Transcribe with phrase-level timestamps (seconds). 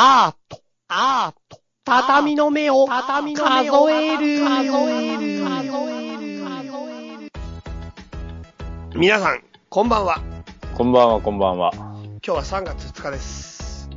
[0.00, 7.32] アート、アート、畳の目を、畳の目を数える、数える、数える、数える。
[8.94, 10.22] 皆さん、こんばんは。
[10.76, 11.72] こんばんは、こんばんは。
[11.74, 13.90] 今日は3月2日です。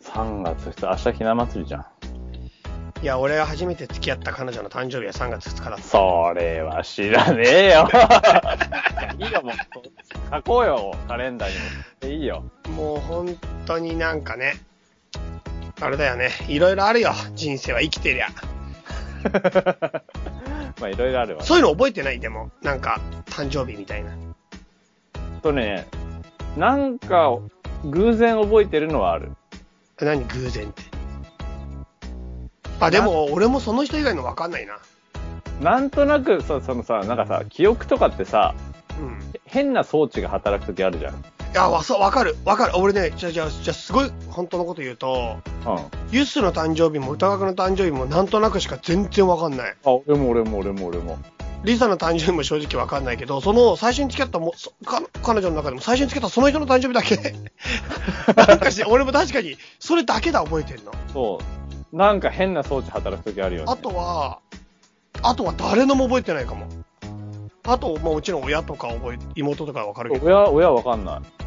[0.00, 1.84] 3月2日、明日ひな祭りじゃん。
[3.02, 5.82] いや、俺が初めて付き合った彼女の誕生日は3月2日だった。
[5.82, 7.86] それは知らねえよ。
[9.20, 9.54] いいよ、もう。
[10.36, 11.56] 書こうよ、カレンダーに
[12.08, 12.16] も。
[12.16, 12.44] いいよ。
[12.70, 14.54] もう本当になんかね、
[15.80, 16.30] あれだよね。
[16.48, 17.12] いろいろあるよ。
[17.34, 18.28] 人生は生きてりゃ。
[20.80, 21.46] まあ、いろいろあるわ、ね。
[21.46, 22.20] そういうの覚えてない？
[22.20, 22.50] でも。
[22.62, 24.10] なんか、誕生日みたいな。
[25.42, 25.86] とね、
[26.56, 27.36] なんか、
[27.84, 29.32] 偶然覚えてるのはある。
[30.00, 30.24] 何？
[30.24, 30.82] 偶然って。
[32.80, 34.78] あ、でも、俺もその人以外の分かんないな。
[35.60, 38.54] なんとなく、そそのさ、なんかさ、記憶とかってさ、
[39.00, 39.18] うん。
[39.44, 41.24] 変な装置が働くときあるじゃん。
[41.52, 42.36] いや、わ、そう、わかる。
[42.44, 42.72] わかる。
[42.76, 45.78] 俺ね、じゃあ、じゃあ、じゃあ、すごい、本当のこと言うと、うん。
[46.10, 49.76] ユスの誕生日も歌学の誕生日もなんとなくしか全然わかんない。
[49.84, 51.18] あ、俺も俺も俺も俺も。
[51.64, 57.16] リサの誕生日も正直わかんないけど、その最初に付き合ったもそか彼女の中でも最初に付き合ったその人の誕生日だけ。
[58.36, 60.92] なんかして、俺も確かに、それだけだ覚えてんの。
[61.12, 61.40] そ
[61.92, 61.96] う。
[61.96, 63.72] なんか変な装置働くときあるよね。
[63.72, 64.38] あとは、
[65.22, 66.66] あとは誰のも覚えてないかも。
[67.64, 71.37] あと、まあもちろん親とか覚え、妹とかわかるけど、親、親わかんない。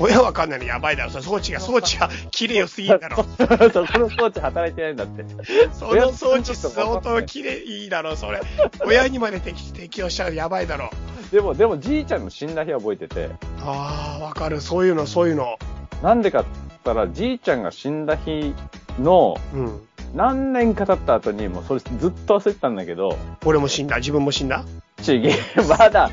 [0.00, 1.10] 親わかんないのやばいだろ。
[1.10, 3.16] それ装置が、装置が綺麗よすぎんだろ。
[3.72, 5.24] そこの装置働いてないんだって。
[5.72, 8.40] その装置相当綺麗いいだろ、それ。
[8.84, 10.90] 親にまで適適用しちゃうやばいだろ。
[11.30, 13.30] でも、でもじいちゃんの死んだ日は覚えてて、
[13.62, 14.60] ああ、わかる。
[14.60, 15.58] そういうの、そういうの。
[16.02, 18.54] なんでかって言ったら、じいちゃんが死んだ日
[18.98, 19.80] のうん。
[20.14, 23.96] 何年か経った後に、もうそれずっと忘れてたんだけど、俺も死んだ。
[23.96, 24.64] 自分も死んだ？
[25.02, 25.34] ちげえ、
[25.68, 26.10] まだ、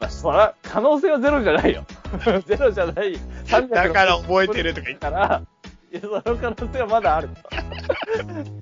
[0.00, 1.84] まあ、そら、可能性はゼロじゃないよ。
[2.46, 3.16] ゼロじゃない。
[3.44, 5.42] 360だから覚えてるとか言っから、
[5.92, 7.28] いや、その可能性はまだある。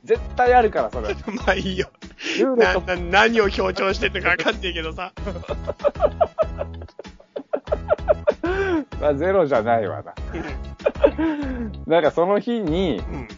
[0.03, 1.15] 絶対あるから、それ。
[1.15, 1.31] た。
[1.31, 1.89] まあいいよ。
[2.57, 5.13] な、な、何を強調してるのかわかんないけどさ。
[9.01, 10.13] まあ、ゼロじゃないわな。
[11.87, 13.29] なんかその日に、うん。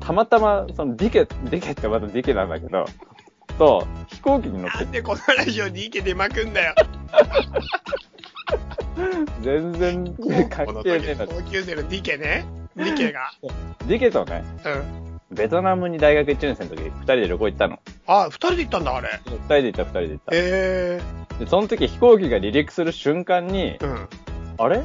[0.00, 2.86] たまたま、そのディケ、ディケってまたディケなんだけど、
[3.58, 6.74] と、飛行機に乗ってなんでこのラジオにイケ出まくんだよ。
[9.42, 10.14] 全然
[10.50, 11.34] 関係ねえんだって。
[11.34, 12.44] 同級生のディケね。
[12.76, 13.30] ディケが。
[13.86, 14.68] ディケとね、う
[15.34, 15.36] ん。
[15.36, 17.78] ベトナムに大学1年生の時、二人で旅行行ったの。
[18.06, 19.20] あ、二人で行ったんだ、あれ。
[19.26, 20.30] 二人で行った、二人で行った。
[20.34, 21.00] へ
[21.38, 24.08] で、その時飛行機が離陸する瞬間にえ。、うん。
[24.58, 24.82] あれ？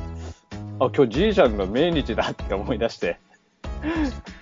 [0.80, 3.18] あ、今日じいちゃんの命日だって思い出して。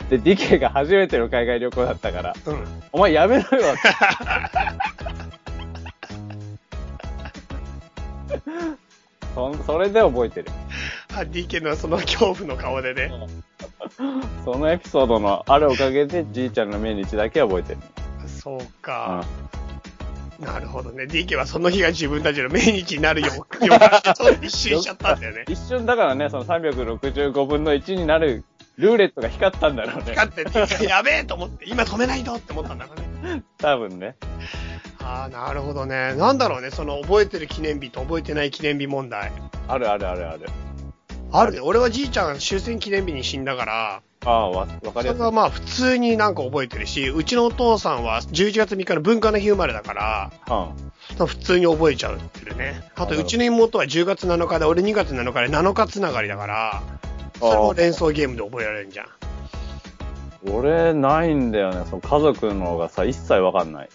[0.09, 2.63] で、ディケが初めての海外旅行だったから、うん。
[2.91, 3.81] お前やめろよって。
[9.35, 10.49] そそれで覚えてる。
[11.15, 13.11] あ、ディケのその恐怖の顔でね。
[14.45, 17.79] そのエピソードのあるおかげで、じいちゃんの命日だけ覚えてる。
[18.27, 19.25] そうか。
[20.39, 21.05] なるほどね。
[21.05, 23.27] DK はその日が自分たちの命日になるよ
[23.61, 23.73] う、よ
[24.41, 25.45] 一瞬しちゃったんだよね。
[25.47, 28.43] 一瞬だからね、その365分の1になる
[28.77, 30.11] ルーレットが光ったんだろうね。
[30.11, 33.43] 光ってやべえと思って、今止めないとって思ったんだからね。
[33.57, 34.15] 多分ね。
[35.03, 36.15] ああ、なるほどね。
[36.15, 36.71] なんだろうね。
[36.71, 39.31] その覚えてる記念日と覚えてない記念日問題。
[39.67, 40.49] あるあるあるある。
[41.31, 41.59] あるね。
[41.59, 45.21] 俺はじいちゃん終戦記念日に死んだから、ああ、わ、わかそれりやすい。
[45.21, 51.27] はまあ普通になんか覚えてるし、うちのお父さんは11月3日の文化の日生まれだから、うん。
[51.27, 52.83] 普通に覚えちゃうってるね。
[52.95, 56.83] あと、うちの妹は10月7日で、俺2月7日で7日つながりだから、
[57.39, 59.07] それも連想ゲームで覚えられるんじゃん。
[60.49, 61.85] 俺、ないんだよね。
[61.89, 63.89] その家族のがさ、一切わかんない。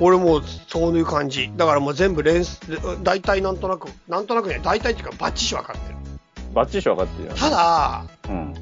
[0.00, 1.52] 俺もうそういう感じ。
[1.56, 2.58] だからもう全部連想、
[3.02, 5.98] 大体なんとなく、なんとなくね、大体っていうかバッチシ分かってる。
[6.54, 7.38] バッチリわかってるよね。
[7.38, 8.54] ただ、うん。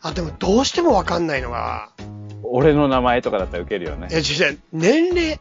[0.00, 1.90] あ、でもどうしても分かんないのが、
[2.42, 4.14] 俺の名前とかだったらウケるよねい。
[4.14, 5.38] や、実際、年齢？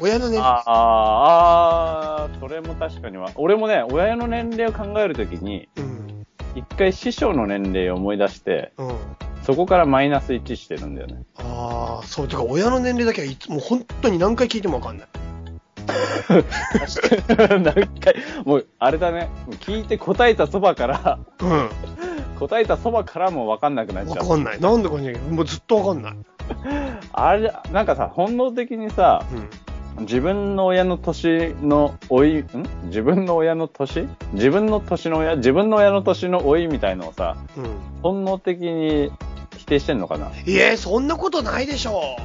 [0.00, 0.62] 親の年齢？
[0.66, 3.30] ああ、それも確かには。
[3.34, 6.26] 俺もね、親の年齢を考えるときに、うん。
[6.54, 8.96] 一回師匠の年齢を思い出して、うん。
[9.48, 11.22] そこからマイナス1してるんだよね。
[11.36, 15.08] ああ、そう、てか親の年齢だけはいつもう本当に何回聞いても分かんない。
[17.48, 18.14] 何回、
[18.44, 19.30] もう、あれだね。
[19.60, 21.70] 聞いて答えたそばから、うん。
[22.38, 24.26] 答えたそばからもわかんなくなっちゃう。
[24.26, 24.60] 分かんない。
[24.60, 26.16] なんでかんないけど、もうずっと分かんない。
[27.14, 29.48] あれ、なんかさ、本能的にさ、うん。
[30.04, 32.44] 自分の親の年の老い、ん？
[32.84, 34.08] 自分の親の年？
[34.34, 37.64] 自分の年の親自分の親の年の老いみたいのをさ、うん。
[38.02, 39.37] 本能的に否
[39.68, 40.30] 定してんのかな？
[40.46, 42.16] いえ、そんなことないでしょ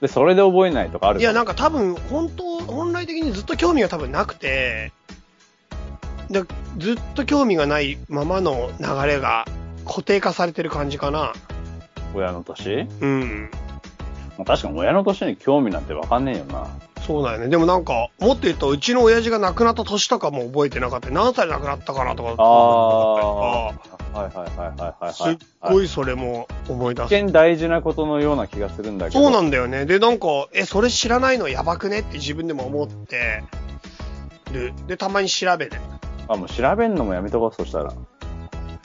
[0.00, 4.92] で、それで覚えないとかあるいや、なんか多分、本当、本来的にずっと興味が多分なくて、
[6.30, 6.44] で
[6.78, 9.46] ずっと興味がないままの流れが、
[9.84, 11.32] 固定化されてる感じかな。
[12.14, 12.88] 親の年？
[13.00, 13.50] うん。
[14.46, 16.66] 確かに親の年に興味なんてわかんねえよな。
[17.06, 17.48] そうだよね。
[17.48, 21.10] でもなんか、もっと言うと、うちの親父が亡くなった年とかも覚えてなかった。
[21.10, 22.36] 何歳で亡くなったかなとか。
[22.38, 23.99] ああ。
[24.12, 25.14] はいはいはいはいはい。
[25.14, 27.06] すっごいそれも思い出す。
[27.06, 29.20] 一見大事なことのような気がするんだけど。
[29.20, 29.86] そうなんだよね。
[29.86, 33.42] で、なんか、え、それ知らないのやばくねって自分でも思って
[34.52, 34.72] る。
[34.86, 35.78] で、たまに調べて。
[36.28, 37.92] あ、もう調べんのもやめとこう、そしたら。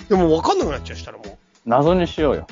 [0.09, 2.47] でも分かんなくなっちゃうしたらも謎にしようよ。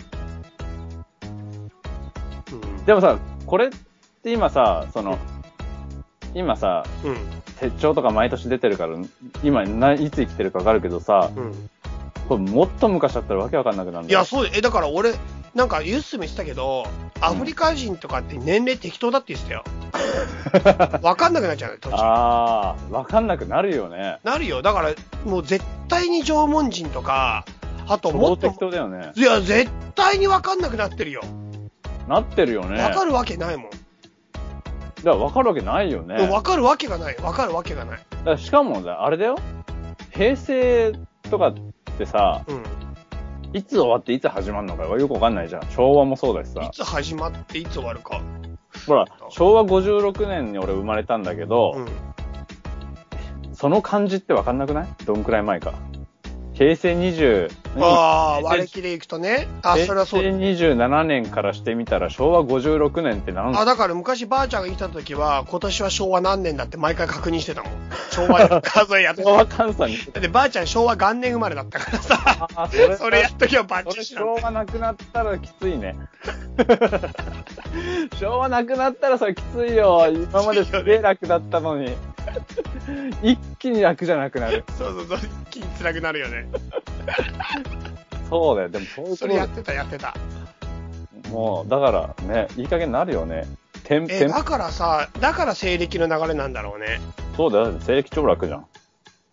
[2.52, 2.56] う。
[2.56, 2.86] うん。
[2.86, 3.70] でもさ、これっ
[4.24, 5.20] て今さ、その、
[6.34, 7.18] 今さ、うん。
[7.60, 8.98] 手帳とか毎年出てるから、
[9.44, 11.70] 今ないつ生きてるかわかるけどさ、うん。
[12.28, 15.14] これもっと昔だったらわけわかんなくなるんだよいや、そうで、え、だから俺、
[15.54, 16.86] なんかユースも言ってたけど、
[17.22, 19.64] アフリカ人とかって年齢適当だって言ってたよ。
[21.02, 21.96] 分かんなくなっちゃうよ、途中。
[21.98, 24.18] ああ、わかんなくなるよね。
[24.24, 24.62] なるよ。
[24.62, 24.90] だから、
[25.26, 27.46] もう絶対に縄文人とか、
[27.88, 29.12] あとも超っと適、当だよね。
[29.16, 31.22] いや、絶対に分かんなくなってるよ。
[32.08, 32.82] なってるよね。
[32.82, 33.70] 分かるわけないもん。
[33.70, 33.84] だか
[35.04, 36.16] らわかるわけないよね。
[36.16, 37.16] 分かるわけがない。
[37.16, 37.98] 分かるわけがない。
[37.98, 39.36] だからしかもだ、あれだよ。
[40.12, 40.94] 平成
[41.30, 41.54] とか
[41.94, 42.64] ってさ、うん。
[43.54, 45.62] いつ終わっていつ始まるのかよくわかんないじゃん。
[45.70, 46.72] 昭和もそうだしいさ。
[46.74, 48.20] つ始まっていつ終わるか。
[48.88, 51.88] ほら、昭和56年に俺生まれたんだけど、うん。
[53.54, 54.88] その感じってわかんなくない？
[55.06, 55.74] どんくらい前か。
[56.54, 57.50] 平成20、
[57.82, 59.48] ああ、割り切りいくとね。
[59.64, 60.30] あ、それはそうだ。
[60.30, 67.72] 平成27年からしてみたら昭和56年って何あ、だから昔ばあちゃんが生きた時は、今年は昭和何年だって毎回確認してたもん。
[68.12, 69.64] 昭和で数えやって 昭和た。
[69.64, 72.48] 換算にだってばあちゃん昭和元年生まれだったからさ。
[72.56, 75.96] あそれ それやっときゃバッそれチリしたの昭和なくなったらきついね。
[78.20, 80.06] 昭和なくなったらそれきついよ。
[80.08, 81.96] 今まですげえ楽だったのに。
[83.22, 84.64] 一気に楽じゃなくなる。
[84.78, 85.18] そうそうそう。
[85.18, 86.48] 一気に辛くなるよね。
[88.30, 88.70] そうだよ。
[88.70, 90.14] でもそういうこそれやってた、やってた。
[91.24, 93.46] ともう、だからね、いい加減になるよね。
[93.84, 97.02] てん、え、だからさ、だから西暦の流れなんだろうね。
[97.36, 97.74] そうだよ。
[97.80, 98.66] 西暦超楽じゃん。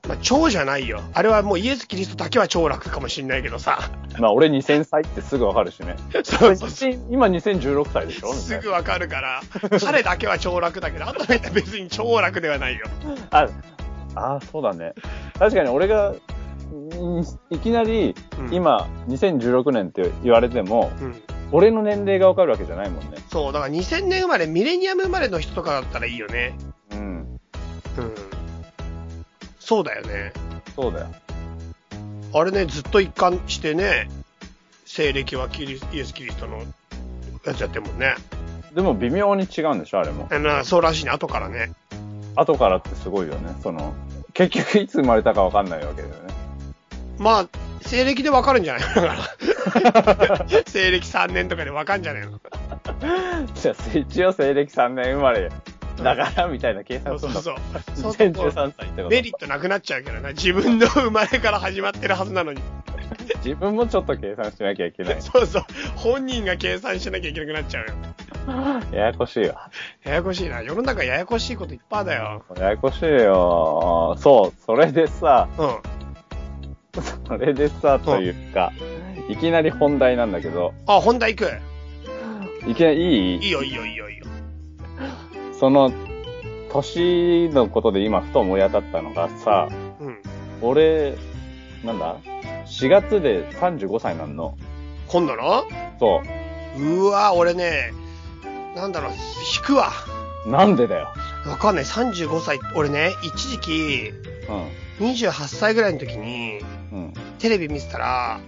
[0.09, 1.01] まあ、超じゃないよ。
[1.15, 3.91] あれはもうイエス・キリストだけは超楽かもしんないけどさ。
[4.19, 5.97] まあ俺2000歳ってすぐわかるしね。
[6.25, 6.93] そうそうそう。
[7.11, 8.33] 今2016歳でしょ？
[8.35, 9.41] すぐわかるから、
[9.81, 12.87] 彼だけは超楽だけど、あとの人は別に超楽ではないよ。
[13.31, 13.47] あ、
[14.15, 14.95] あーそうだね。
[15.39, 16.15] 確かに俺が、ん
[17.51, 21.23] いきなり、うん今、2016年って言われても、うん。
[21.53, 23.17] 俺の年齢がわかるわけじゃないもんね。
[23.31, 26.55] そう、だから2000年生まれ、ミレニアム生まれの人とかだったらいいよね。
[26.93, 27.01] うん。
[27.01, 27.39] うん。
[29.71, 30.33] そうだよね。
[30.75, 31.07] そうだよ。
[32.35, 34.11] あれね、ずっと一貫してね、
[34.85, 36.65] 西暦はキリスイエス・キリストの
[37.47, 38.17] やつやってるもんね。
[38.75, 40.27] でも微妙に違うんでしょあれも。
[40.29, 41.71] あのそうらしいね、後からね。
[42.35, 43.55] 後からってすごいよね。
[43.63, 43.95] その、
[44.35, 46.21] 結局いつ生まれたかわかんないわけだよね。
[47.19, 47.49] まあ、
[47.83, 48.89] 西暦でわかるんじゃない？
[48.97, 50.47] のだから。
[50.67, 52.41] 西暦3年とかでわかんじゃないの？
[53.55, 55.49] じゃあ、一応西暦3年生まれ
[56.03, 57.41] だから、みたいな計算するの。
[57.41, 58.03] そうそうそう。
[58.03, 60.31] そうすると2013歳ってことメリットなくなっちゃうけどな。
[60.31, 62.61] 自分の生まれから始まってるはずなのに。
[63.45, 65.17] 自分もちょっと計算しなきゃいけない。
[65.23, 65.63] そうそう。
[65.97, 67.95] 本人が計算しなきゃいけなくなっちゃうよ。
[68.93, 69.71] ややこしいわ。
[70.05, 70.63] ややこしいな。
[70.63, 72.43] 世の中ややこしいこといっぱいだよ。
[72.59, 74.17] ややこしいよ。
[74.19, 75.77] そう、それでさ、うん。
[77.27, 78.73] それでさ、というか、
[79.29, 81.53] いきなり本題なんだけど、あ、本題行く。
[82.69, 83.47] いきなりいい？
[83.47, 84.27] いいよ、いいよ、いいよ、いいよ。
[85.61, 85.93] その、
[86.73, 89.69] 年のことで今ふと思い当たったのがさ、
[90.01, 90.19] うん。
[90.63, 91.15] 俺、
[91.85, 92.17] なんだ
[92.67, 94.57] ?4 月で35歳なんの。
[95.07, 95.65] 今度の？
[95.99, 96.23] そ
[96.79, 97.93] うわ、俺ね、
[98.75, 99.91] なんだろう、引くわ。
[100.47, 100.51] う。
[100.51, 101.09] なんでだよ？
[101.47, 101.85] わかんない。
[101.85, 102.59] 35歳。
[102.75, 104.13] 俺ね、一時期、
[105.01, 106.61] 28歳ぐらいの時に、
[106.93, 106.99] うん。
[106.99, 107.13] うん。
[107.39, 108.41] テレビ見てたら、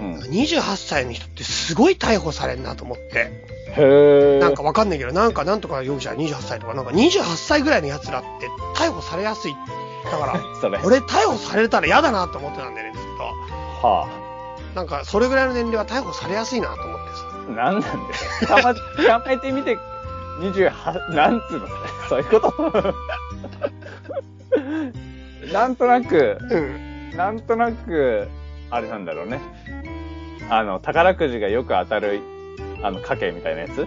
[0.00, 0.14] うん。
[0.16, 3.55] 28歳の人ってすごい逮捕されんなと思って。
[3.76, 4.38] へー。
[4.38, 9.56] なんかわかんないけど、なんかなんとか容疑者28歳とか、なんか28歳ぐらいの奴らって逮捕されやすい。
[10.04, 10.40] だから。
[10.84, 13.18] 俺逮捕されたら嫌だなと思ってたんだよね、ずっ
[13.82, 14.06] は
[14.72, 14.76] と。
[14.76, 17.22] なんか、それぐらいの年齢は逮捕されやすいなと思ってさ。
[17.50, 17.52] あ。
[17.52, 17.94] なんなんだよ。
[18.46, 18.80] たま、考
[19.30, 19.78] えてみて、
[20.40, 21.66] 28、なんつうの？
[22.10, 22.94] そういうこと？
[25.52, 27.16] なんとなく、うん。
[27.16, 28.28] なんとなく、
[28.70, 29.40] あれなんだろうね。
[30.50, 32.20] あの、宝くじがよく当たる、
[32.82, 33.86] あの、家計みたいなやつ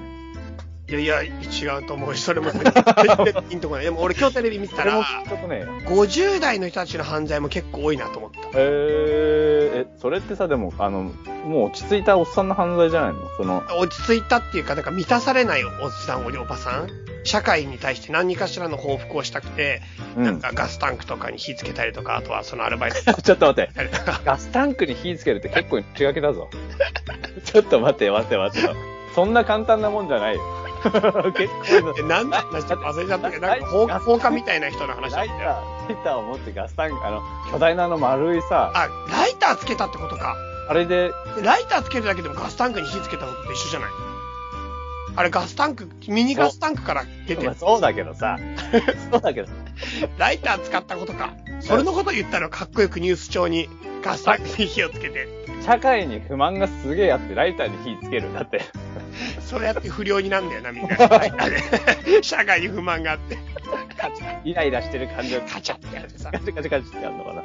[0.89, 3.83] いやいや、違うと思うし、それも全然ピンとこない。
[3.85, 8.39] でも俺今日テレビ見てたら、50代の人たちの犯罪も結構多いなと思った。
[8.55, 11.11] えー、え、それってさ、でも、あの、
[11.45, 16.89] もう落ち着いたおっさんの犯罪じゃないのその、落ち着いたっていうか、なんか満たされないおっさん、おりおばさん
[17.23, 19.81] 社会に対して何かしらの報復をしたくて、
[20.17, 23.69] なんかガスタンクとかに火つけたりとか、あとはそのアルバイトちょっと待って。
[24.25, 26.49] ガスタンクに火つけるって結構内がけだぞ。
[27.45, 28.69] ちょっと待って待って待って。
[29.15, 30.41] そんな簡単なもんじゃないよ。
[31.35, 31.47] 結
[31.83, 35.55] 構え、なんだ話ちょっと忘れちゃったけど、なんか放火みたいな人の話だライター、ったよ。
[35.89, 37.21] ライターを持ってガスタンク、あの、
[37.51, 40.35] 巨大なあの丸いさ、あ、ライターつけたってことか。
[40.69, 43.89] あれで、でライターつけるだけでもガスタンクに火つけたことと一緒じゃない？
[45.15, 47.47] あれガスタンク、ミニガスタンクから出てる。
[47.47, 48.37] まあそうだけどさ、
[49.11, 49.49] そうだけど、
[50.17, 51.31] ライター使ったことか。
[51.61, 53.67] それのこと言ったらかっこよくニュース帳に
[54.03, 55.38] ガスタンクに火をつけて。
[55.61, 58.61] 社会に不満がすげえあってライターに火つけるんだって。
[59.41, 60.97] それやって不良になんだよな、みんな。
[62.21, 63.37] 社会に不満があって。
[63.97, 66.39] カチャ、イライラしてる感じをカチャってやってさカ。
[66.39, 67.43] チカチカチってやるのかな。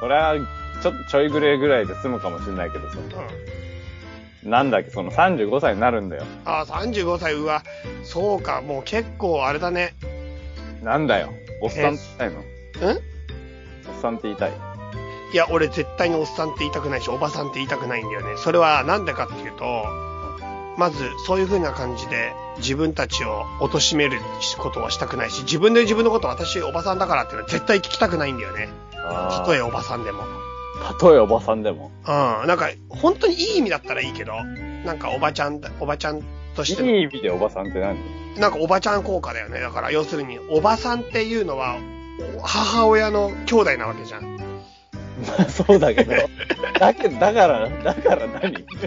[0.00, 0.34] それは、
[0.82, 2.98] ちょっとちょいグレーぐらいで済むかもしれないけどさ。
[4.44, 4.50] うん。
[4.50, 6.24] なんだっけ、その35歳になるんだよ。
[6.44, 7.62] ああ、35歳、うわ。
[8.02, 9.94] そうか、もう結構あれだね。
[10.82, 11.32] なんだよ。
[11.62, 12.36] おっさんって言いたいの？
[12.40, 12.42] ん
[13.88, 14.52] おっさんって言いたい？
[15.34, 18.36] いや、俺絶対におっさんって言いたくないし、おばさんって言いたくないんだよね。
[18.36, 19.84] それはなんでかっていうと、
[20.78, 24.20] まず、そういう風な感じで、自分たちを貶める
[24.58, 28.68] ことはしたくないし、自分で自分のこと私おばさんだからっていうのは絶対聞きたくないんだよね。
[28.92, 30.22] たとえおばさんでも。
[30.86, 31.90] たとえおばさんでも。
[32.06, 32.46] うん。
[32.46, 34.34] なんか、本当にいい意味だったらいいけど、
[34.84, 36.22] なんかおばちゃんだ、おばちゃん
[36.54, 37.98] といしてのい意味でおばさんって何？
[38.38, 39.58] なんかおばちゃん効果だよね。
[39.58, 41.74] だから要するに、おばさんっていうのは、
[42.40, 44.33] 母親の兄弟なわけじゃん。
[45.26, 46.12] ま あそうだけど。
[46.78, 48.64] だけど、だから、だから何？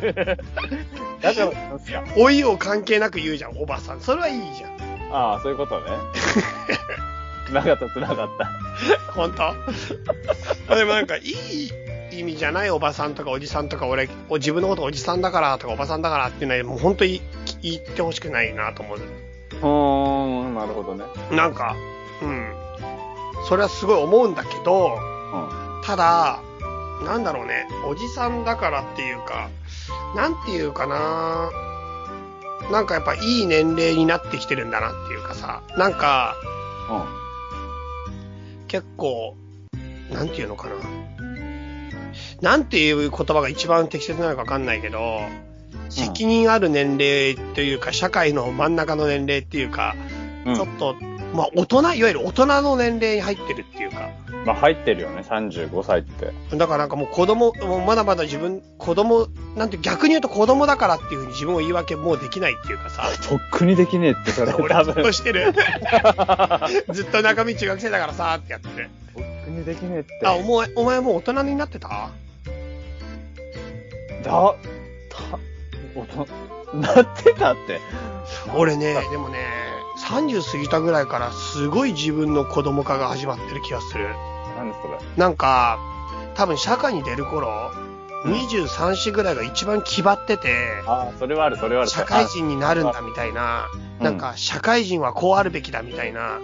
[1.22, 4.02] だからなんすか老いを関係なく言うじゃん、おばさん。
[4.02, 4.72] それはいいじゃん。
[5.14, 5.86] ああ、そういうことね。
[7.48, 8.52] 繋がった、繋がった。
[9.14, 9.44] 本当？
[9.44, 9.54] ま
[10.70, 11.72] あでもなんか、いい
[12.20, 12.70] 意味じゃない？
[12.72, 17.22] おばさんとかおじさんとか、俺、お自分のことおじさんだからとかおばさんだからっていうのは、もう本当に
[17.62, 18.98] 言ってほしくないなと思う。
[18.98, 21.06] うーん、なるほどね。
[21.32, 21.76] なんか、
[22.22, 22.54] うん。
[23.48, 25.00] それはすごい思うんだけど、
[25.34, 25.50] うん。
[25.88, 26.42] ただ、
[27.06, 29.50] なんだろうね、おじさんだからっていうか、
[30.18, 31.50] なんていうかな
[32.70, 36.36] なんかやっぱいい年齢になってきてるんだなっていうかさ、なんか
[38.68, 39.38] 結構、
[40.12, 40.76] なんていうのかな。
[42.42, 45.22] なんていう言葉が一番適切なのかわかんないけど、
[45.90, 49.96] 責任ある年齢というか、社会の真ん中の年齢っていうか、
[50.46, 50.56] うん。
[50.56, 50.96] ちょっと、
[51.38, 54.10] まあ大人、いわゆる大人の年齢に入ってるっていうか、
[54.44, 56.34] まあ入ってるよね、35歳って。
[56.58, 64.54] だからなんかもう子供、もうまだまだ自分、子供、なんて逆に言うと子供だからっていうふうに自分を言い訳もうできないっていうかさ、 とっくにできねえって、 それ。
[64.54, 64.84] 俺。
[64.84, 65.54] ずっとしてる。
[66.92, 68.90] ずっと中身中学生だからさーってやってる。
[69.14, 70.20] とっくにできねえって。
[70.26, 72.10] あ、お前、お前もう大人になってた？
[74.24, 74.56] だ、た、
[75.96, 76.28] おと、
[76.74, 77.80] なってたって。
[78.56, 79.67] 俺ね、でもね、
[80.08, 84.08] 30過ぎたぐらいからすごい自分の子供化が始まってる気がする。
[84.58, 84.98] 何それ。
[85.18, 85.80] なんか、
[86.36, 87.72] 多分社会に出る頃、
[88.26, 91.90] 23歳ぐらいが一番気張ってて、ああ、それはある、それはある。
[91.92, 96.40] 社会人になるんだみたいな、うんなんか社会人はこうあるべきだみたいな、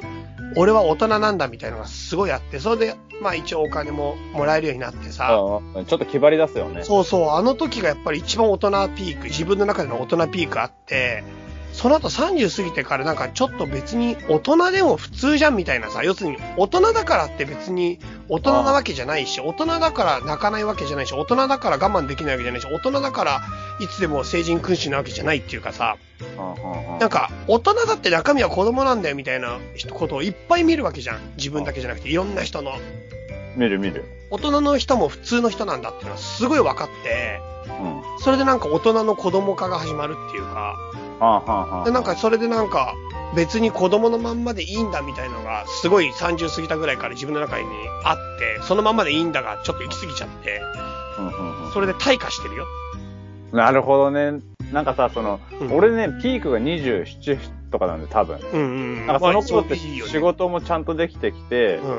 [0.56, 6.84] 俺は大人なんだみたいなのがすごいあって、それで、まあ一応お金ももらえるようになってさ、ちょっと気張り出すよね。
[6.84, 11.24] そうそう、あの時がやっぱり一番大人ピーク、自分の中での大人ピークあって、
[11.74, 18.00] その後30過ぎてからなんかちょっと別に大人でも普通じゃんみたいなさ、要するに大人だからって別に
[18.30, 23.42] 大人なわけじゃないし、大人だから泣かないわけじゃないし、大人だから我慢できないわけじゃないし、大人だから
[23.80, 25.98] いつでも成人君主なわけじゃないっていうかさ、
[27.00, 29.58] なんか大人だって中身は子供なんだよみたいな
[29.92, 31.20] ことをいっぱい見るわけじゃん。
[31.38, 32.74] 自分だけじゃなくていろんな人の。
[33.56, 34.06] 見る見る。
[34.30, 38.02] 大人の人も普通の人なんだっていうのはすごい分かって、うん。
[38.20, 40.76] それでなんか大人の子供化が始まるっていうか。
[41.86, 42.94] でなんかそれでなんか
[43.36, 47.66] 別に子供のまんまでいいんだみたいなのがすごい30過ぎたぐらいから自分の中に
[48.04, 50.62] あって、そのまんまでいいんだがちょっと行き過ぎちゃって、
[51.18, 52.68] うんうんうんそれで退化してるよ。
[53.52, 54.42] なるほどね。
[54.72, 57.40] なんかさ、その、うん俺ね、ピークが27
[57.72, 58.40] とかなんで、多分。
[58.54, 58.66] うんう
[59.04, 59.08] ん。
[59.08, 61.92] なんかその頃って仕事もちゃんとできてきてう、んう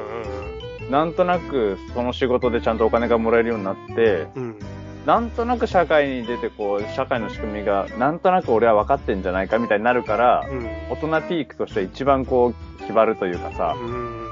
[0.91, 4.59] んなんとなくその仕事でちゃんとお金がもらえるようになって、うん。
[5.05, 5.07] うん。
[5.07, 10.67] なんとなく社会に出てこう、社会の仕組みが、なんとなく俺は分かってんじゃないかみたいになるから、うん。
[10.91, 14.29] 大人ピークとして一番こう、気張るというかさ、うん。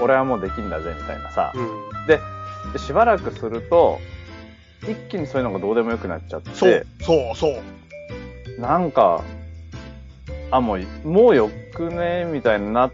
[0.00, 2.06] 俺はもうできんだぜみたいなさ、うん。
[2.06, 2.20] で、
[2.72, 3.98] でしばらくすると、
[4.82, 8.60] 一気にそういうのがどうでもよくなっちゃって、そう、そう、そう。
[8.60, 9.22] なんか、
[10.50, 12.92] あ、もう、もうよくねみたいになっ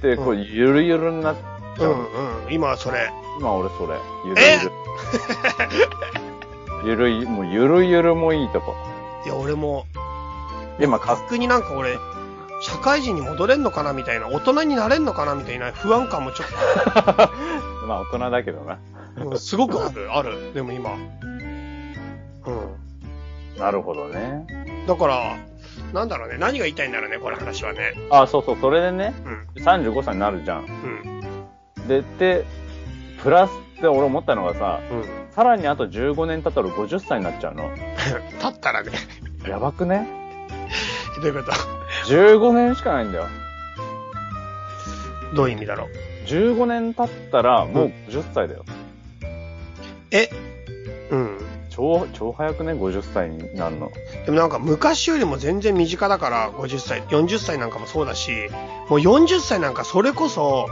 [0.00, 1.36] て、こう、ゆるゆるになっ
[1.78, 1.92] ちゃう。
[1.92, 2.52] うんうん。
[2.52, 3.10] 今はそれ。
[3.38, 3.94] 今俺それ。
[4.24, 6.25] ゆるゆる。
[6.84, 8.74] ゆるい、もうゆるゆるもいいとこ。
[9.24, 9.86] いや、俺も、
[10.80, 11.96] 今か、逆になんか俺、
[12.62, 16.48] 社会人に戻れんのかなみたいな、大人になれんのかなみたいな不安感もちょっ
[17.86, 18.78] まあ大人だけどな。
[19.18, 20.54] と、うんすごくある、 ある。
[20.54, 20.92] でも今。
[20.92, 21.10] うん。
[23.58, 24.46] なるほどね。
[24.86, 25.36] だから、
[25.92, 26.36] なんだろうね。
[26.38, 27.92] 何が言いたいんだろうね、これ話はね。
[28.10, 29.14] あ、そうそう、それでね、
[29.56, 29.62] うん。
[29.62, 30.64] 35歳になるじゃん。
[30.64, 31.88] うん。
[31.88, 32.44] で、で、
[33.22, 35.04] プラスって俺思ったのがさ、うん。
[35.36, 37.70] さらにあと15年経ったら50歳になっちゃうの。
[38.42, 38.90] 立ったらね。
[39.46, 40.08] やばくね？
[41.20, 41.52] どういうこと
[42.10, 43.26] ?15 年しかないんだよ。
[45.34, 45.88] どういう意味だろう
[46.26, 48.64] ？15年経ったらもう50歳だよ。
[50.10, 50.30] え？
[51.10, 51.38] うん。
[51.68, 53.92] 超、超早くね ?50 歳になるの。
[54.24, 58.30] でもなんか昔よりも全然身近だから、50歳、40歳なんかもそうだし、
[58.88, 60.66] もう40歳なんかそれこそ、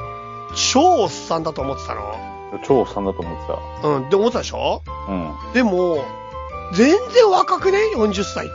[0.73, 2.34] 超おっさんだと思ってたの。
[2.63, 3.47] 超おっさんだと思って
[3.83, 3.89] た。
[3.89, 4.83] うん、って思ってたでしょ？
[5.09, 5.53] うん。
[5.53, 6.05] でも、
[6.75, 8.55] 全然若くね ?40 歳って。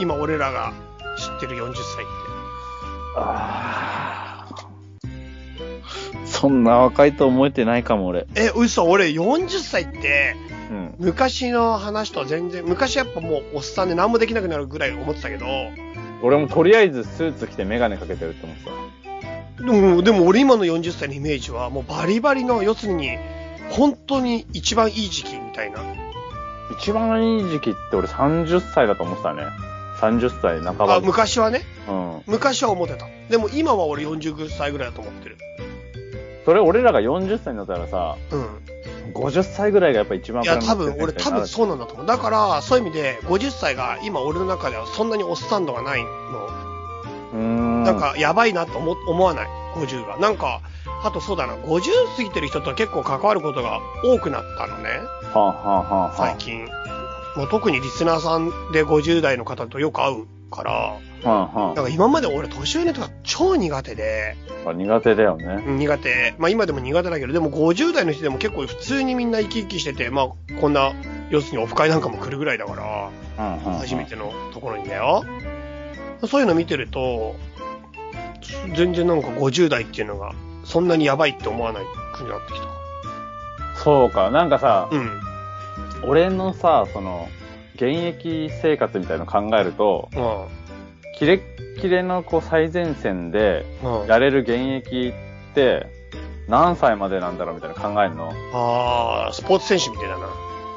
[0.00, 0.72] い今俺らが
[1.18, 1.82] 知ってる40歳って。
[3.16, 4.46] あ
[6.24, 8.26] そんな若いと思えてないかも、俺。
[8.34, 10.36] え、嘘、俺40歳って、
[10.70, 10.94] うん。
[10.98, 15.46] 昔の話とは全然、昔やっぱもうおっさんで何もできなくなるぐらい思ってたけど、
[16.22, 18.70] 俺もとりあえずスーツ着てメガネかけてるって思ってた。
[19.66, 23.18] でも、でも俺今の40歳のイメージはもうバリバリの、要するに、
[23.70, 25.80] 本当に一番いい時期みたいな。
[26.80, 29.42] 一番いい時期って俺30歳だと思ってたね。
[30.00, 30.94] 30歳半ば。
[30.94, 31.62] あ、昔はね。
[31.88, 32.22] うん。
[32.26, 33.06] 昔は思ってた。
[33.28, 35.36] でも今は俺40歳ぐらいだと思ってる。
[36.44, 38.46] それ俺らが40歳になったらさ、うん。
[39.14, 42.06] 50歳ぐらいがやっぱ一番いや、多分、俺多分そうなんだと思う。
[42.06, 46.65] だから、そういう意味で、50歳が今俺の中ではそんなにおっさん度がないの。
[47.84, 50.16] なん、か、やばいなと思思わない？50が。
[50.18, 50.60] なんか、
[51.04, 54.88] あとそうだな、50過ぎてる人と結構関わることが多くなったのね。
[55.32, 56.66] はあ、はあはあはあ、最近。
[57.36, 65.62] もう特にリスナーさんで50代の方とよく会うから、はあはなんか今まで俺年上の人が超苦手で、あ、苦手だよね。
[65.66, 66.34] 苦手。
[66.38, 70.28] まあ今でも苦手だけど、でも50代の人でも結構普通にみんな生き生きしてて、まあ
[70.60, 70.92] こんな、
[71.30, 75.22] 要するにオフ会なんかも来るぐらいだから、うんうんうん初めてのところにだよ。
[76.26, 77.36] そういうの見てると、
[78.74, 80.32] 全然なんか50代っていうのが、
[80.64, 82.66] そんなにやばいって思わないくなってきた。
[83.82, 85.20] そうか、なんかさ、うん。
[86.08, 87.28] 俺のさ、その、
[87.74, 90.44] 現役生活みたいなの考えると、うん。
[91.18, 94.06] キレッキレのこう最前線でうん。
[94.06, 94.52] やれる現
[94.86, 95.12] 役
[95.50, 95.86] って
[96.48, 98.32] 何歳までなんだろうみたいな考えるの？
[98.54, 100.26] ああ、スポーツ選手みたいだな。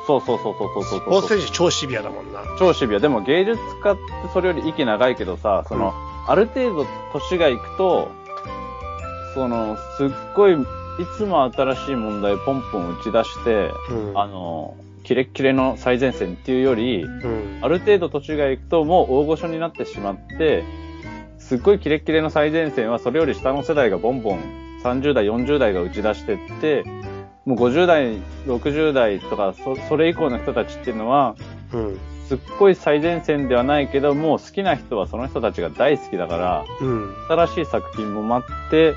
[0.09, 2.41] そうそうそうそうそうそうスポーツ選手超シビアだもんな。
[2.57, 2.99] 超シビア。
[2.99, 4.01] でも芸術家って
[4.33, 5.93] それより息長いけどさ、その、
[6.27, 8.09] ある程度年がいくと、
[9.35, 10.55] その、すっごい、い
[11.15, 14.19] つも新しい問題ポンポン打ち出して、うん。
[14.19, 17.59] あの、キレッキレの最前線っていうより、うん。
[17.61, 20.63] ある程度年がいくともう大御所になってしまって、
[21.37, 24.39] すっごいキレッキレの最前線はそれより下の世代がボンボン
[24.83, 26.83] 30代、40代が打ち出してって、
[27.49, 31.35] もう50代、60代とかそそれ以降の人たちっていうのは、
[31.73, 31.99] うん。
[32.27, 37.15] すっごい最前線ではないけど、もう好きな人はその人たちが大好きだから、うん。
[37.27, 38.93] 新しい作品も待って、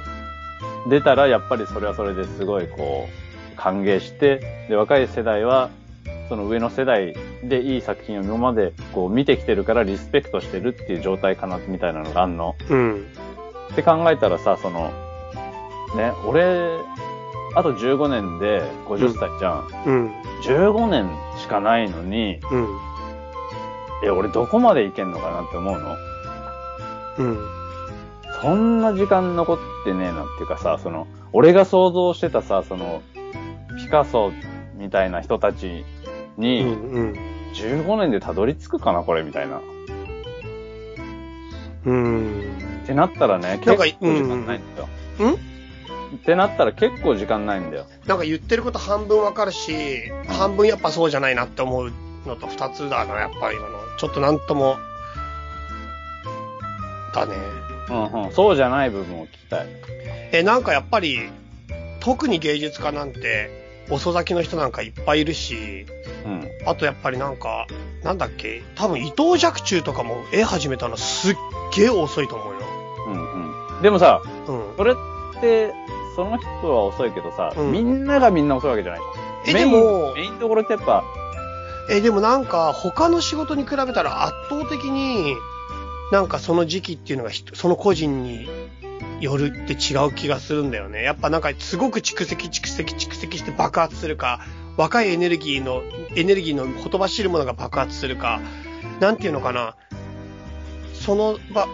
[0.86, 5.70] 出たらやっぱりそれはそれですごいこう、歓迎して、で、若い世代は、
[6.28, 12.54] その上の世代でいい作品を今までこう見てきてるからリスペクトしてるっていう状態かな、みたいなのがあんの。
[12.68, 13.06] うん。
[13.72, 14.92] って考えたらさ、その、
[15.96, 16.68] ね、俺、
[17.54, 19.68] あと15年で50歳じゃん。
[19.86, 20.12] うん。
[20.44, 22.68] 15年しかないのに、うん。
[24.04, 25.96] え、俺どこまでいけんのかなって思うの？
[27.18, 27.38] うん。
[28.40, 33.02] そんな時間残ってねえなっていうかさ、その、俺が想像してたさ、その、
[33.78, 34.32] ピカソ
[34.76, 35.84] みたいな人たち
[36.38, 36.68] うに、ん。
[36.68, 37.14] うん。
[37.54, 39.58] 15年でたどり着くかな、これ、みたいな。
[39.58, 39.60] っ
[41.84, 42.82] うん。
[42.86, 44.88] てなったらね、結構か時間ないんだよ。
[45.20, 45.51] うん
[46.14, 47.86] ってなったら結構時間ないんだよ。
[48.06, 51.92] なんか言ってること半分わかるし、半分やっぱそうじゃないなって思う
[52.26, 53.78] のと二つだな、やっぱり今の。
[53.98, 54.76] ちょっとなんとも、
[57.14, 57.34] だね。
[57.90, 58.32] うんうん。
[58.32, 59.66] そうじゃない部分を聞きたい。
[60.32, 61.28] え、なんかやっぱり、
[62.00, 65.86] 特に芸術家なんて、遅咲きの人なんかいっぱいいるし、
[66.24, 66.48] うん。
[66.66, 67.66] あとやっぱりなんか、
[68.02, 71.36] なんだっけ、多分伊藤若冲とかも絵始めたのすっ
[71.74, 72.60] げえ遅いと思うよ。
[73.08, 73.82] うんうん。
[73.82, 74.76] でもさ、うん。
[74.76, 75.72] それって、
[76.14, 79.00] その人は遅いけどさ、うんみんながみんな遅いわけじゃない
[79.46, 81.04] え、メインでも、メインどころってやっぱ、
[81.90, 85.34] え、でもなんか他の仕事に比べたら圧倒的に、
[86.12, 88.46] なんかその時期っていうのがひその個人に
[89.20, 91.02] よるって違う気がするんだよね。
[91.02, 94.40] やっぱなんかすごく蓄積蓄積蓄積して爆発するか、
[94.76, 95.82] 若いエネルギーの、
[96.14, 98.40] エネルギーのほとばしるものが爆発するか、
[99.00, 99.74] なんていうのかな。
[100.94, 101.66] そのば、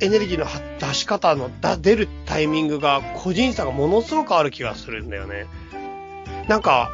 [0.00, 5.46] エネルギーのは出し方のだ出るタイミングが個人差がものすごくある気がするんだよね。
[6.48, 6.90] なんか、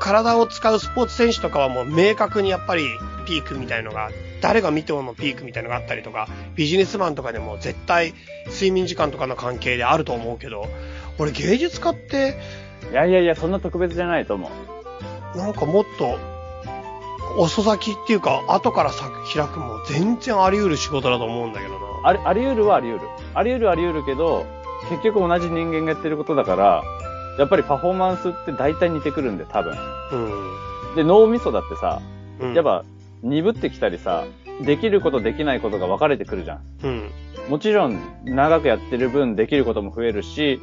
[0.00, 2.84] 体を使うスポーツ選手とかはもう明確にやっぱり
[3.26, 8.12] ピークみたいのが、誰が見てものピークみたいのがあったりとか、ビジネスマンとかでも絶対
[8.46, 10.66] 睡眠時間とかの関係であると思うけど、
[11.18, 12.36] 俺芸術家って、
[12.90, 14.50] いやいやいや、そんな特別じゃないと思
[15.34, 15.38] う。
[15.38, 16.18] なんかもっと、
[17.36, 21.78] 遅咲きっていうか、後から開くも全然あり得る仕事だと思うんだけどな。
[22.04, 23.08] あり、あり得るはあり得る。
[23.34, 24.46] あり得るはあり得るけど、
[24.90, 26.82] 結局同じ人間がやってることだから、
[27.38, 29.76] やっぱりパフォーマンスって大体似てくるんで、多分。
[30.12, 30.94] うん。
[30.96, 32.02] で、脳みそだってさ、
[32.40, 32.54] うん。
[32.54, 32.84] やっぱ
[33.22, 34.24] 鈍ってきたりさ、
[34.60, 36.60] できることできないことが分かれてくるじゃん。
[36.82, 37.10] うん。
[37.48, 40.60] もちろん、長くやってる分できることも増えるし、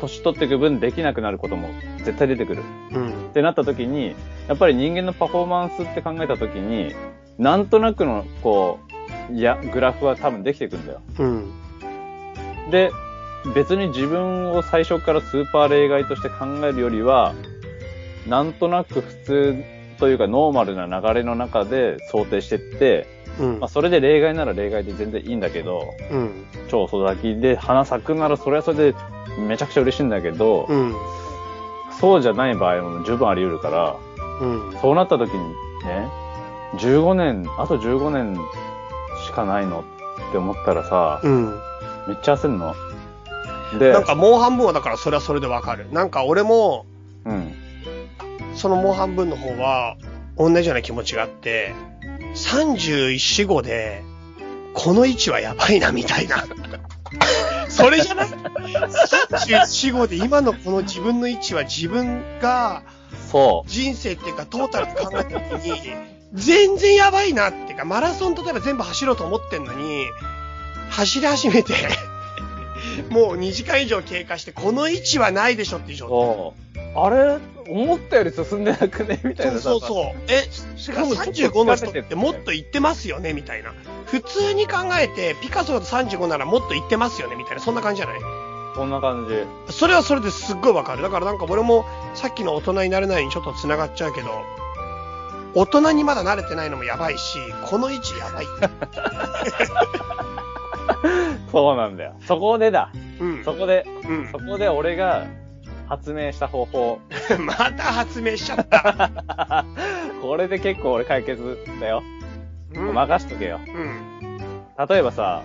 [0.00, 2.62] 年取っていく分できなくなることも絶対出てくる。
[2.92, 3.32] うんっ。
[3.32, 4.14] てなった時に、
[4.48, 6.94] やっぱり人間のパフォーマンスって考えた時に、
[7.38, 8.80] なんとなくの、こ
[9.30, 11.00] う、いや、グラフは多分できていくんだよ。
[11.18, 11.50] うん。
[12.70, 12.90] で、
[13.54, 17.34] 別に自分を最初からスーパー例外として考えるよりは、
[18.28, 19.64] なんとなく普通
[19.98, 23.06] というかノーマルな流れの中で想定してって、
[23.38, 23.68] うんまあ、。
[23.68, 26.46] それで例外なら例外で全然いいんだけど、うん。
[26.68, 28.94] 超遅咲きで花咲くならそれはそれで
[29.46, 30.94] めちゃくちゃ嬉しいんだけど、うん。
[32.00, 33.96] そうじゃない場合も十分あり得るから、
[34.40, 34.78] うん。
[34.80, 35.38] そうなった時に
[35.84, 36.08] ね、
[36.74, 38.38] 15年、あと15年
[39.26, 39.84] しかないの
[40.28, 41.60] って思ったらさ、うん。
[42.08, 42.74] めっちゃ焦んの？
[43.78, 45.92] で、なんかもう半分はだからそれはそれでわかる。
[45.92, 46.86] なんか俺も、
[47.24, 47.54] うん。
[48.56, 49.96] そのもう半分の方は、
[50.36, 51.74] 同じような気持ちがあって、
[52.34, 54.02] 31、4、5で、
[54.74, 56.44] この位置はやばいな、みたいな。
[57.70, 62.82] それじゃない ?31、5で今のこの自分の位置は自分が
[63.30, 65.94] そ人生っていうかトータルで考えた時に、
[66.32, 70.06] 全然やばいなっていうか、マラソン例えば全部走ろうと思ってんのに、
[70.90, 71.74] 走り始めて、
[73.10, 75.98] もう2時間以上経過して、この位置はないでしょっていうう。
[75.98, 76.80] 状そう。
[76.98, 77.38] あれ？
[77.68, 79.20] 思ったより進んでなくね？
[79.22, 79.54] みたい態。
[79.54, 79.70] なさ。
[79.70, 80.04] そうそうそう。
[80.28, 83.32] え、しかも35の人ってもっと行ってますよね？
[83.32, 83.72] みたいな。
[84.06, 87.36] 普通に考えて、ピカソだと35ならもっと行ってますよね？
[87.36, 88.20] みたいな、そんな感じじゃない？
[88.74, 89.72] そんな感じ。
[89.72, 91.02] それはそれですっごいわかる。
[91.02, 94.28] だからなんか俺もさっきの大人になれないにちょっと繋がっちゃうけど、
[95.54, 98.46] 大人にまだ慣れてないのもやばいし、この位置やばい。
[101.50, 102.14] そうなんだよ。
[102.20, 102.90] そこでだ。
[103.20, 103.44] うん。
[103.44, 104.38] そこで、うんそ。
[104.38, 105.26] こで俺が
[105.88, 106.98] 発明した方法。
[107.44, 109.64] また発明しちゃった。
[110.22, 112.02] これで結構俺解決だよ。
[112.74, 112.94] うん。
[112.94, 113.60] 任しとけよ。
[113.66, 114.38] うん。
[114.88, 115.42] 例えばさ、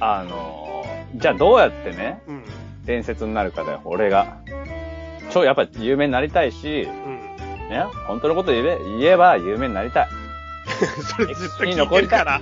[0.00, 0.72] あのー
[1.14, 2.42] じゃあどうやってね、うん。
[2.86, 4.38] 伝説になるかだよ、俺が。
[5.30, 7.68] 超やっぱ有名になりたいし、うん。
[7.68, 10.08] ね、本当のこと言え言えば有名になりたい。
[11.16, 12.40] それずっと聞いてるから、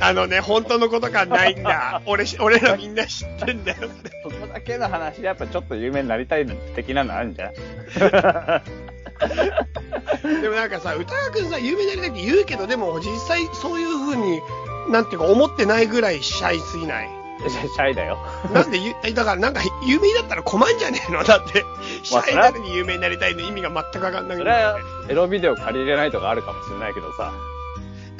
[0.00, 2.02] あのね、本当のことがないんだ。
[2.06, 4.10] 俺し、 俺らみんな知ってんだよ、それ。
[4.22, 7.52] そこだけの話でやっぱちょっと有名になりたい的なのあるんじゃん
[10.42, 14.40] でもなんかさ、歌川くんさ、有名になりたいって言うけど、でも実際そういう風に、
[14.88, 17.08] なんていうか思ってないぐらいシャイすぎない？
[17.48, 18.18] シャイだよ。
[18.52, 18.78] なんで
[19.14, 21.24] だからなんか有名だったら困んじゃねえの？
[21.24, 21.64] だって、
[22.02, 23.40] シャイなのに有名になりたいの？
[23.40, 27.32] 意味が全くわかんないそれはエロビデオ借りれないとかあるかもしれないけどさ。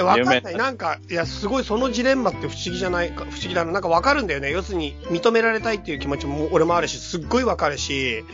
[0.04, 0.56] わかんない。
[0.56, 3.72] なんか、いや、すごいそのジレンマって不思議じゃないか、不思議だな。
[3.72, 4.50] なんかわかるんだよね。
[4.50, 8.24] 要するに、認められたいっていう気持ちも俺もあるし、すっごいわかるし、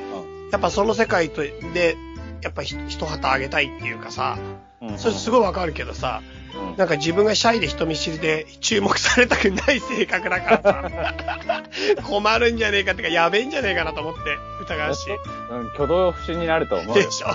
[0.51, 1.97] やっぱその世界とで、
[2.43, 4.39] やっぱひ一旗あげたいっていうかさ、
[4.81, 6.38] うんそれすごいわかるけどさ、うん
[6.77, 11.65] なんか自分がシャイで人見知りで注目されたくない性格だからさ、
[12.07, 14.21] 困るんじゃねえかってか、やべえんじゃねえかなと思って、
[14.63, 15.07] 疑うし。
[15.51, 17.05] うん、挙動不審になると思うよ。
[17.05, 17.29] でしょ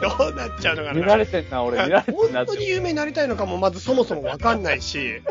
[0.00, 2.20] どうなっちゃうのかな見られてんな、俺見られてんな。
[2.44, 5.22] 本当に有名になりたいのかもまずそもそもわかんないし、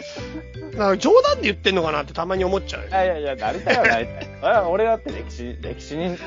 [0.75, 2.91] なんか冗談で言ってんのかなってたまに思っちゃうい。
[2.91, 4.29] やいやいや、なりたいはなりたい。
[4.41, 6.17] あ俺だって歴史、歴史に、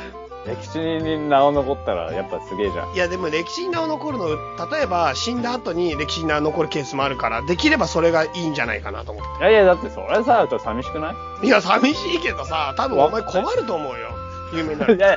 [0.46, 2.94] 歴史に名を残ったらやっぱすげえじゃん。
[2.94, 4.26] いやでも歴史に名を残るの、
[4.70, 11.40] 例えば死んだ後に歴史に名を残るケースもあるから、できればそれがいいんじゃないかなと思っいやいや、だってそれさ、ちょっと寂しくない？
[11.40, 11.46] て。
[11.46, 14.08] いや、寂しいけどさ、多分お前困ると思うよ。
[14.54, 14.98] 有名になるい。
[15.00, 15.16] や、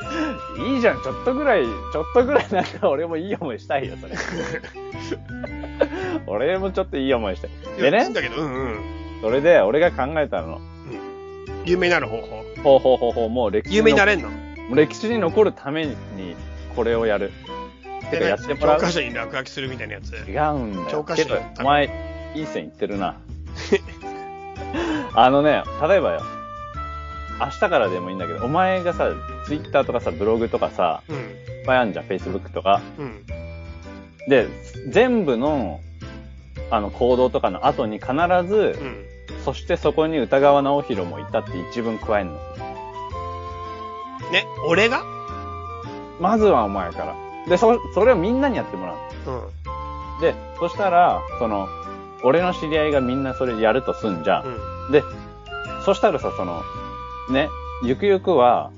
[0.57, 4.15] いいじゃん、ちょっとぐらい、ちょっとぐらいなんか俺もいい思いしたいよ、それ。
[6.27, 7.51] 俺もちょっといい思いしたい。
[7.81, 8.79] でね、いやいいんだけど、うんうん。
[9.21, 10.59] それで俺が考えたの。
[11.65, 12.43] 有名になる方法。
[12.63, 14.29] ほうほうほうほう、もう歴史れ有名になれんの？
[14.75, 15.95] 歴史に残るために
[16.75, 17.31] これをやる。
[18.11, 18.79] てかやってもらう？
[18.79, 20.13] 教科書に落書きするみたいなやつ？
[20.13, 20.23] 違う
[20.65, 20.87] んだよ。
[20.89, 21.89] 教科書けど、お前、
[22.35, 23.17] いい線いってるな。
[25.13, 26.21] あのね、例えばよ。
[27.39, 29.11] 明日からでもいいんだけど、お前がさ、
[29.45, 31.15] ツイッターとかさ、ブログとかさ、うん。
[31.15, 31.23] いっ
[31.65, 32.81] ぱいあんじゃん、フェイスブックとか。
[32.97, 33.25] うん。
[34.27, 34.47] で、
[34.89, 35.79] 全部の
[36.71, 38.11] あの、行動とかの後に必
[38.47, 39.05] ず、うん。
[39.45, 42.39] そしてそこに歌川直弘もいたって一文加えんの。
[44.31, 45.03] ね、俺が？
[46.19, 47.15] まずはお前から。
[47.47, 48.95] で、そ、それをみんなにやってもらう
[49.27, 49.33] うん。
[49.35, 49.41] の。
[50.21, 51.67] で、そしたら、その、
[52.23, 54.45] 俺の知り合いがみんなそれやるとすんじゃん。
[54.45, 54.91] うん。
[54.91, 55.03] で、
[55.85, 56.61] そしたらさ、その、
[57.31, 57.47] ね、
[57.83, 58.71] ゆくゆくは、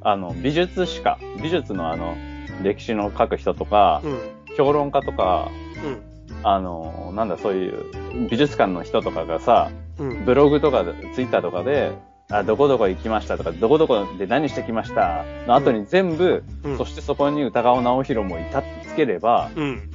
[0.00, 2.16] あの、美術史家、美術のあの、
[2.62, 4.18] 歴史の書く人とか、うん。
[4.56, 5.48] 評論家とか、
[5.84, 6.02] うん。
[6.42, 10.24] あの、なんだ、そういう美術館の人とかがさ、うん。
[10.24, 11.92] ブログとかで、ツイッターとかで、
[12.30, 15.24] あ、どこどこ行きましたとか、どこどこで何してきました？
[15.46, 19.90] の後に全部、うんそしてそこに歌川直弘もいたってつければ、うん。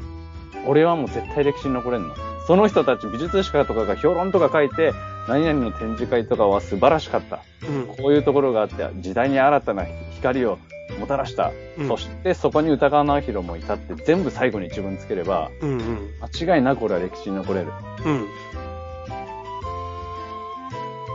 [0.66, 2.16] 俺はもう絶対歴史に残れんの。
[2.48, 4.94] その人たち美術史家とかが評論とか書いて、
[5.28, 7.40] 何々の展示会とかは素晴らしかった。
[7.68, 7.88] うん。
[7.88, 10.58] こういうところがあって、時代に新たな光を
[11.00, 11.52] もたらした。
[11.78, 15.70] うんそしてそこに歌川直弘もいたって全部最後に一文つければ、うん。
[15.70, 16.10] うん。
[16.44, 17.68] 間違いなく俺は歴史に残れる。
[18.06, 18.28] うん。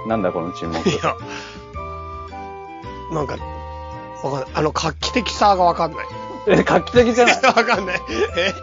[0.07, 0.89] なんだこの沈黙。
[0.89, 1.17] いや、
[3.13, 3.37] なんか、
[4.23, 4.51] わかんない。
[4.55, 6.07] あの、画期的さがわかんない。
[6.49, 7.37] え、画期的じゃない？
[7.45, 8.01] わかんない。
[8.37, 8.55] え？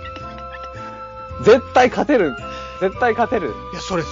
[1.43, 2.33] 絶対勝てる。
[2.81, 3.53] 絶対勝てる。
[3.73, 4.11] いや、それすっ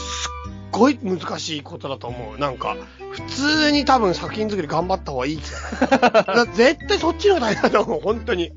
[0.71, 2.39] ごい難しいことだと思う。
[2.39, 2.75] なんか、
[3.11, 6.25] 普通に多分作品作り頑張った方がいい気がない。
[6.45, 8.51] だ絶対そっちの方が大変だと思う、本当に。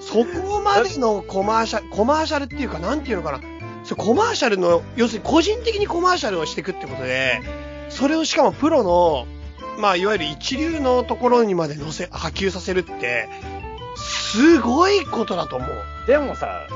[0.00, 3.40] そこまでのコマーシャル、コマーシャルっていうか、なんていうのかな。
[3.84, 7.42] それコマーシャルの、要するに個人的にコマーシャルをしていくってことで、
[7.94, 9.26] それをしかもプロの、
[9.78, 13.28] まあ、いわゆる一流のところにまで乗せ、波及させるって、
[13.96, 15.70] すごいことだと思う。
[16.06, 16.66] でもさ、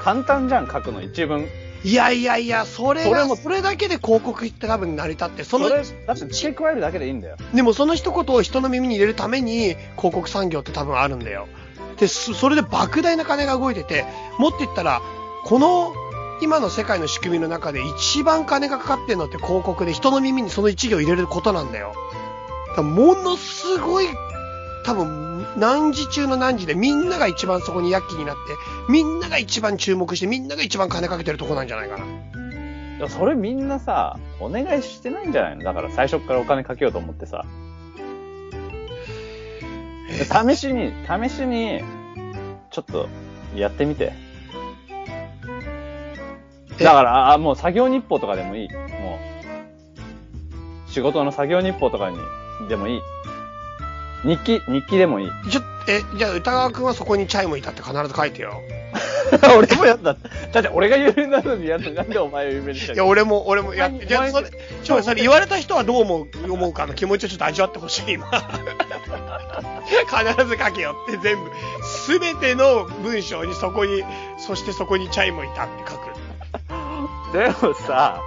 [0.00, 1.48] 簡単じゃん、書くの一文。
[1.82, 7.36] いやいやいや、それが、それもそれだけで広告って多分成り立って、その、それ、だって付け加えるだけでいいんだよ。
[7.52, 11.48] でもその一言を人の耳に入れるために広告産業って多分あるんだよ。
[11.98, 14.04] で、そそれで莫大な金が動いてて、
[14.38, 15.02] もっと言ったら、
[15.44, 15.92] この
[16.42, 21.94] 今の世界の仕組みの中で一番金がかかってるのって広告で人の耳にその一行入れることなんだよ。
[22.76, 24.06] だものすごい、
[24.84, 28.40] 多分何時中の何時でみんなが一番そこに躍起になって、
[28.92, 32.04] みんなが一番注目してみんなが一番金かけてるとこなんじゃないかな。
[32.04, 35.64] いやそれみんなさ、お願いしてないんじゃないの？
[35.64, 37.44] だから最初からお金かけようと思ってさ。
[40.08, 41.82] 試しに、試しに、
[42.70, 43.08] ちょっと、
[43.54, 44.12] やってみて。
[46.78, 48.68] えだから、あ、もう作業日報とかでもいい。
[48.72, 49.18] も
[50.88, 52.18] う、仕事の作業日報とかに、
[52.68, 53.00] でもいい。
[54.24, 55.30] 日記、日記でもいい。
[55.50, 58.60] ちょ、え、じゃあ歌川くんはそこにチャイムいたって必ず書いてよ。
[59.56, 60.14] 俺もやった。
[60.14, 64.50] だって俺が有名なのにやるなんでお前を有名にしたいや、俺も、俺もやって、お前じゃあ、それ、
[64.82, 68.26] ちょ、それ言われた人はどう思う、思うかの気持ちをちょっと味わってほしい、今。
[69.86, 71.50] 必ず書けよって全部、
[71.84, 74.04] すべての文章にそこに、
[74.38, 76.05] そしてそこにチャイムいたって書く。
[77.36, 78.18] でもさ、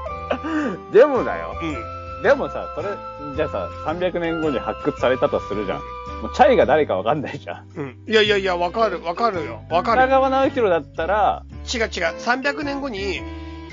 [0.93, 1.55] でもだよ。
[1.59, 2.21] うん。
[2.21, 2.89] でもさ、それ、
[3.35, 5.79] じゃあさ、300年後に発掘されたとするじゃん。
[6.21, 7.69] もうチャイが誰かわかんないじゃん。
[7.75, 7.97] うん。
[8.07, 9.63] いやいやいや、わかる、わかるよ。
[9.71, 10.09] わか北る。
[10.11, 11.43] 川直弘だったら、
[11.73, 11.87] 違う違う。
[11.87, 13.21] 300年後に、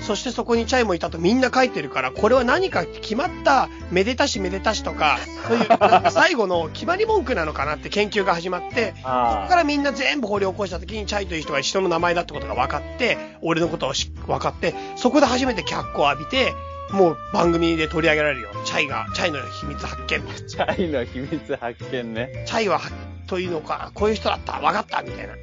[0.07, 16.53] そしてそこにチャイムいたとみんな書いてるから、これは何か決まった、めでたしめでたしとか、そういう、最後の決まり文句なのかなって研究が始まって、そこあからみんな全部掘り起こした時にチャイという人が人の名前だってことが分かって、俺のことをし分かって、そこで初めて脚光を浴びて、
[16.93, 18.49] もう番組で取り上げられるよ。
[18.63, 20.21] チャイが、チャイの秘密発見。
[20.47, 22.45] チャイの秘密発見ね。
[22.47, 22.79] チャイは、
[23.27, 25.33] というのか、こういう人だった、分かった、みたいな。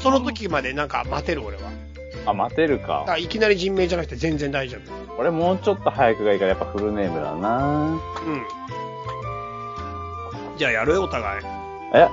[0.00, 1.70] その時までなんか待てる俺は。
[2.26, 3.02] あ、待てるだか。
[3.06, 4.92] からいきなり人名じゃなくて全然大丈夫。
[5.18, 8.42] 俺もうちょっと早くがいいからやっぱフルネームだなうん。
[10.56, 11.44] じゃあやるよ、お互い。
[11.94, 12.08] え？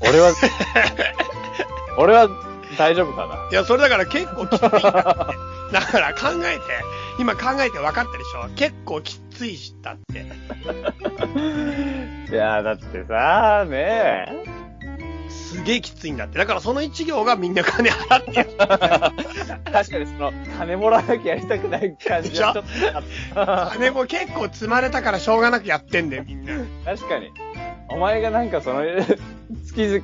[0.00, 0.32] 俺は、
[1.98, 2.28] 俺は
[2.78, 3.48] 大丈夫かな？
[3.50, 4.86] いや、それだから結構きついんだって。
[5.72, 6.62] だから考えて、
[7.18, 8.48] 今考えて分かったでしょ？
[8.56, 10.26] 結構きついしたって。
[12.30, 14.55] いや、だってさ、ねえ。
[15.46, 16.38] すげえきついんだって。
[16.38, 18.50] だからその一行がみんな金払ってる。
[18.58, 22.64] 確かにその、金もらわなきゃやりたくない感じはちょっ
[23.34, 23.70] とあった。
[23.74, 26.54] 金も結構積まれたからしょうがなくやってんだよ、みんな。
[26.84, 27.30] 確かに。
[27.88, 28.82] お前がなんかその、
[29.66, 30.00] 月々、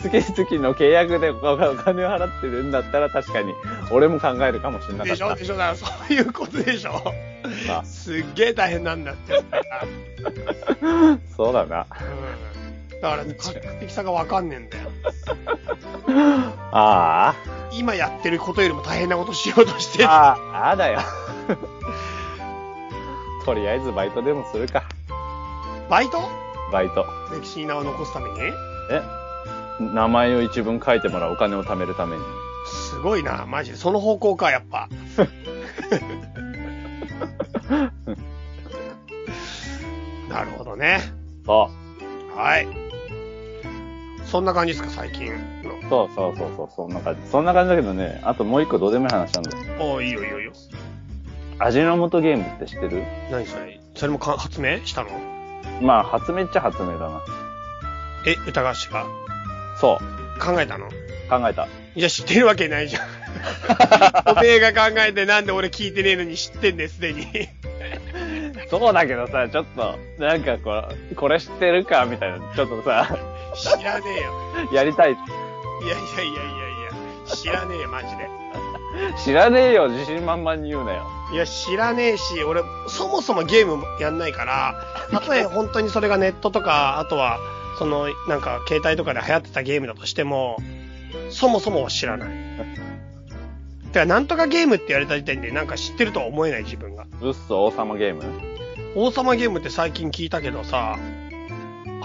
[0.00, 1.40] 月々の契約でお
[1.76, 3.52] 金を払ってるんだったら確かに、
[3.92, 5.06] 俺も考えるかもしれなかっ。
[5.08, 5.34] でしたょ？
[5.36, 5.56] でしょ？
[5.56, 7.12] だからそういうことでしょ？
[7.68, 9.34] まあすっげえ大変なんだって。
[11.36, 11.86] そうだな。
[12.00, 12.04] う
[12.50, 12.53] ん。
[13.04, 14.90] だからね、画期的さがわかんねえんだよ。
[16.72, 17.34] あ
[17.70, 20.08] 今やってることよりも大変なことしようとしてあ。
[20.08, 20.12] る。
[20.12, 21.00] ああ、ああだよ。
[23.44, 24.84] とりあえずバイトでもするか。
[25.90, 26.18] バイト？
[26.72, 27.04] バイト。
[27.30, 28.40] 歴史に名を残すために？
[28.40, 28.52] え？
[29.80, 32.22] 名前を一文書いてもらうお金を貯めるために。
[32.66, 33.76] すごいな、マジで。
[33.76, 34.88] その方向か、やっぱ。
[40.30, 41.02] なるほどね。
[41.44, 41.68] そ
[42.34, 42.83] はい。
[44.26, 45.32] そんな感じですか、最近
[45.62, 45.78] の。
[45.78, 45.82] う。
[45.88, 47.30] そうそうそうそう、そんな感じ。
[47.30, 49.92] そんな感じだけどね、あともう一個どうでもいい話なんだよ。
[49.92, 50.52] おいいよいいよいいよ。
[51.58, 53.02] 味の素ゲームって知ってる？
[53.30, 53.80] 何それ？
[53.94, 55.10] それもか発明したの？
[55.80, 57.22] まあ、発明っちゃ発明だな。
[58.26, 59.06] え、歌合詞が
[59.80, 60.40] そう。
[60.40, 60.88] 考えたの？
[61.30, 61.68] 考えた。
[61.94, 63.02] いや、知ってるわけないじゃん。
[64.36, 67.26] おめえが考えてなんで俺聞いてねえのに知ってんねすでに。
[68.70, 70.82] そうだけどさ、ちょっと、なんかこ
[71.12, 73.16] う、これ知ってるかみたいな、ちょっとさ、
[73.54, 74.32] 知らねえよ。
[74.72, 75.12] やりたい。
[75.12, 76.82] いやいやいやいやい
[77.26, 78.28] や、知らねえよ、マジで。
[79.24, 81.06] 知らねえよ、自信満々に言うなよ。
[81.32, 84.74] いや、知らねえし、俺、そもそもゲームやんないから、
[85.10, 87.38] たとえ本当にそれがネットとか、あとは、
[87.78, 90.58] その、なんか、携帯とかで流行ってたゲームだとしても、
[91.30, 92.28] そもそもは知らない。
[93.92, 97.06] てか、なんとかゲームって言われた時点で、なんか知ってるとは思えない自分が。
[97.20, 98.22] うっそ、王様ゲーム？
[98.94, 100.98] 王様ゲームって最近聞いたけどさ、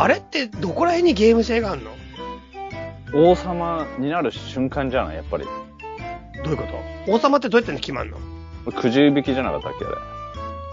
[0.02, 1.92] あれってどこら辺にゲーム性があるの？
[3.32, 5.18] 王様になる瞬間じゃない？
[5.18, 5.44] やっぱり。
[5.44, 6.64] どういうこ
[7.06, 7.12] と？
[7.12, 8.18] 王様ってどうやって決まんの？
[8.72, 9.84] くじ引きじゃなかったっけ？
[9.84, 9.96] あれ。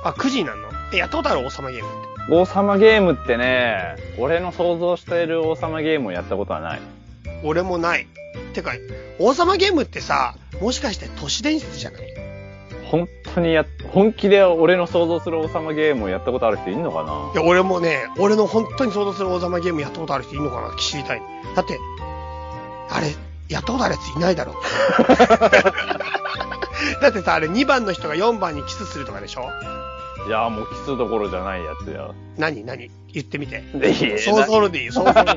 [0.04, 0.68] あ、9時になるの？
[0.92, 1.44] え、やったことある？
[1.44, 1.92] 王様ゲームっ
[2.28, 2.32] て。
[2.34, 6.80] 王様ゲームってね、俺の想像している王様ゲームをやったことはない。
[7.42, 8.06] 俺もない。
[8.54, 8.74] てか、
[9.18, 12.02] 王様ゲームってさ、もしかして都市伝説じゃない？
[12.90, 17.32] 本当にや、本気で俺の想像する王様ゲームをやったことある人いんのかな？
[17.34, 20.68] いや、俺もね、俺の本当に想像する王様ゲームやったことある人いるのかな？
[20.72, 21.22] って知りたい。
[21.56, 21.78] だって、
[22.90, 23.08] あれ、
[23.48, 24.54] やったことあるやついないだろ。
[27.02, 29.50] だってさ、あれ2番の人が4番にキスするとかでしょ？
[30.28, 32.10] いや、もうキスどころじゃないやつや。
[32.36, 32.64] 何？
[32.64, 32.90] 何？
[33.12, 33.64] 言ってみて。
[34.18, 35.36] 想像でいいよ、想像でいい。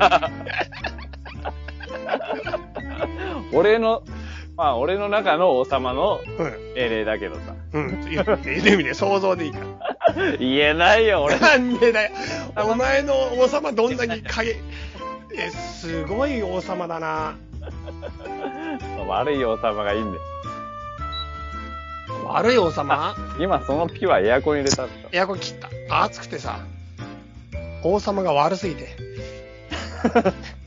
[3.52, 4.02] 俺の、
[4.60, 6.52] まあ俺の中の王様のうん。
[6.76, 7.54] 英霊だけどさ。
[7.72, 8.10] うん。
[8.10, 10.36] 言って言ってみて、想像でいいから。
[10.36, 11.38] 言えないよ、俺。
[11.38, 12.10] なんでだよ。
[12.56, 14.56] お前の王様どんなに影、
[15.34, 17.36] え、すごい王様だな。
[19.08, 20.22] 悪い王様がいいんだよ。
[22.26, 23.16] 悪い王様？
[23.38, 25.08] 今そのピはエアコン入れたんだ。
[25.10, 25.54] エアコン切っ
[25.88, 26.02] た。
[26.02, 26.58] 暑くてさ、
[27.82, 28.94] 王様が悪すぎて。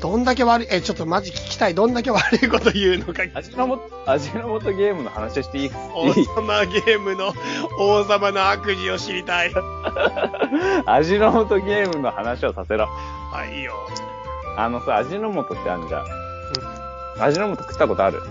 [0.00, 1.74] どんだけ悪い、え、ちょっとマジ聞きたい。
[1.74, 3.22] どんだけ悪いこと言うのか。
[3.34, 5.70] 味の素、味の素ゲームの話していい？
[5.94, 7.34] 王様ゲームの
[7.78, 9.52] 王様の悪事を知りたい。
[10.86, 12.86] 味の素ゲームの話をさせろ。
[12.86, 13.74] はい、いいよ。
[14.56, 16.06] あのさ、味の素ってあんじゃん。
[17.22, 18.22] 味の素食ったことある？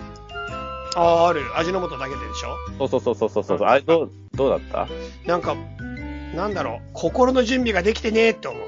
[0.95, 1.43] ああ、ある。
[1.55, 2.87] 味の素だけででしょ？
[2.87, 3.67] そうそうそうそうそうそう。
[3.67, 4.87] あれどう、どうだった？
[5.27, 5.55] なんか、
[6.35, 6.89] なんだろう。
[6.93, 8.61] 心の準備ができてねーって思う。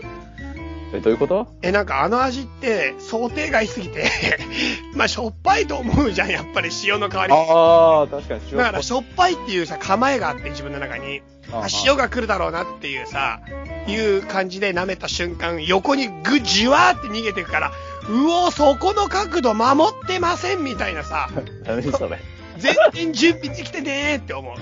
[0.94, 1.48] え、どういうこと？
[1.62, 4.10] え、なんかあの味って想定外すぎて、
[4.96, 7.40] まあしょっぱいと思うじゃん、やっぱり塩の代わりに。
[7.50, 11.22] ああ、確かに塩だからしょっぱいっていうさ、構えがあって自分の中に、
[11.54, 13.40] あ、塩が来るだろうなっていうさ、
[13.88, 17.72] いう感じで舐めた瞬間、横にぐ、じわーって逃げてくから、
[18.10, 21.30] うお、そこの角度守ってませんみたいなさ、
[21.66, 22.20] 何それ。
[22.58, 24.54] 全然準備できてねーって思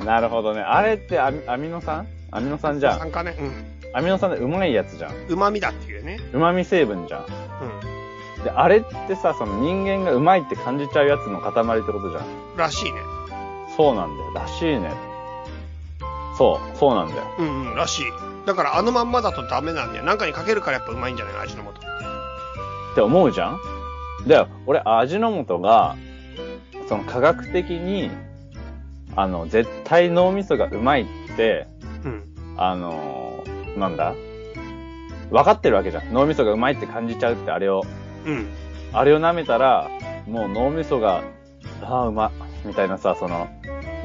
[0.00, 0.04] う。
[0.04, 0.62] なるほどね。
[0.62, 2.06] あれってアミアミノ酸？
[2.30, 2.98] アミノ酸じゃん。
[2.98, 3.64] なんかね、うん。
[3.94, 5.12] アミノ酸でうまいやつじゃん。
[5.28, 6.18] 旨味だっていうね。
[6.32, 7.22] うまみ成分じゃん。
[7.22, 7.26] う
[8.44, 11.52] で、あれってさ、その人間がうまいって感じちゃうやつの塊っ
[11.82, 12.22] てことじゃん。
[12.24, 12.56] ん。
[12.56, 12.98] らしいね。
[13.76, 14.32] そうなんだよ。
[14.34, 14.92] らしいね。
[16.36, 17.22] そう、そうなんだよ。
[17.38, 18.04] うんうん、らしい。
[18.46, 20.04] だからあのまんまだとダメなんだよ。
[20.04, 21.78] なんかにかけるからやっぱうまいんじゃない味の素って。
[21.80, 23.58] って思うじゃん？
[24.26, 25.96] で、俺、味の素が、
[26.88, 28.10] その科学的に、
[29.16, 31.66] あの、絶対脳みそがうまいって、
[32.04, 32.24] うん。
[32.56, 33.33] あのー
[33.76, 34.14] なんだ？
[35.30, 36.12] 分かってるわけじゃん。
[36.12, 37.82] 脳みそがうまいって感じちゃうってあれを、
[38.24, 38.46] うん。
[38.92, 39.88] あれを舐めたら、
[40.28, 41.22] もう脳みそが、
[41.82, 42.30] ああ、うま、
[42.64, 43.48] みたいなさ、その、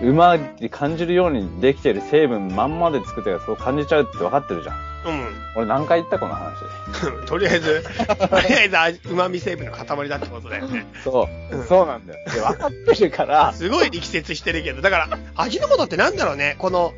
[0.01, 4.75] うまって感じるようにできてる成分まんまで作ってそう感じちゃうって分かってるじゃん。
[4.75, 5.27] うん。
[5.57, 6.55] 俺何回言ったこの話？
[7.27, 7.83] とりあえず、
[8.17, 10.87] とりあえず味、旨味成分の塊だってことだよね。
[11.03, 12.25] そう、うんそうなんだよ。
[12.33, 16.55] で、分かってるから、すごい力説してるけど、だから、味の素ってなんだろうね。
[16.59, 16.93] この、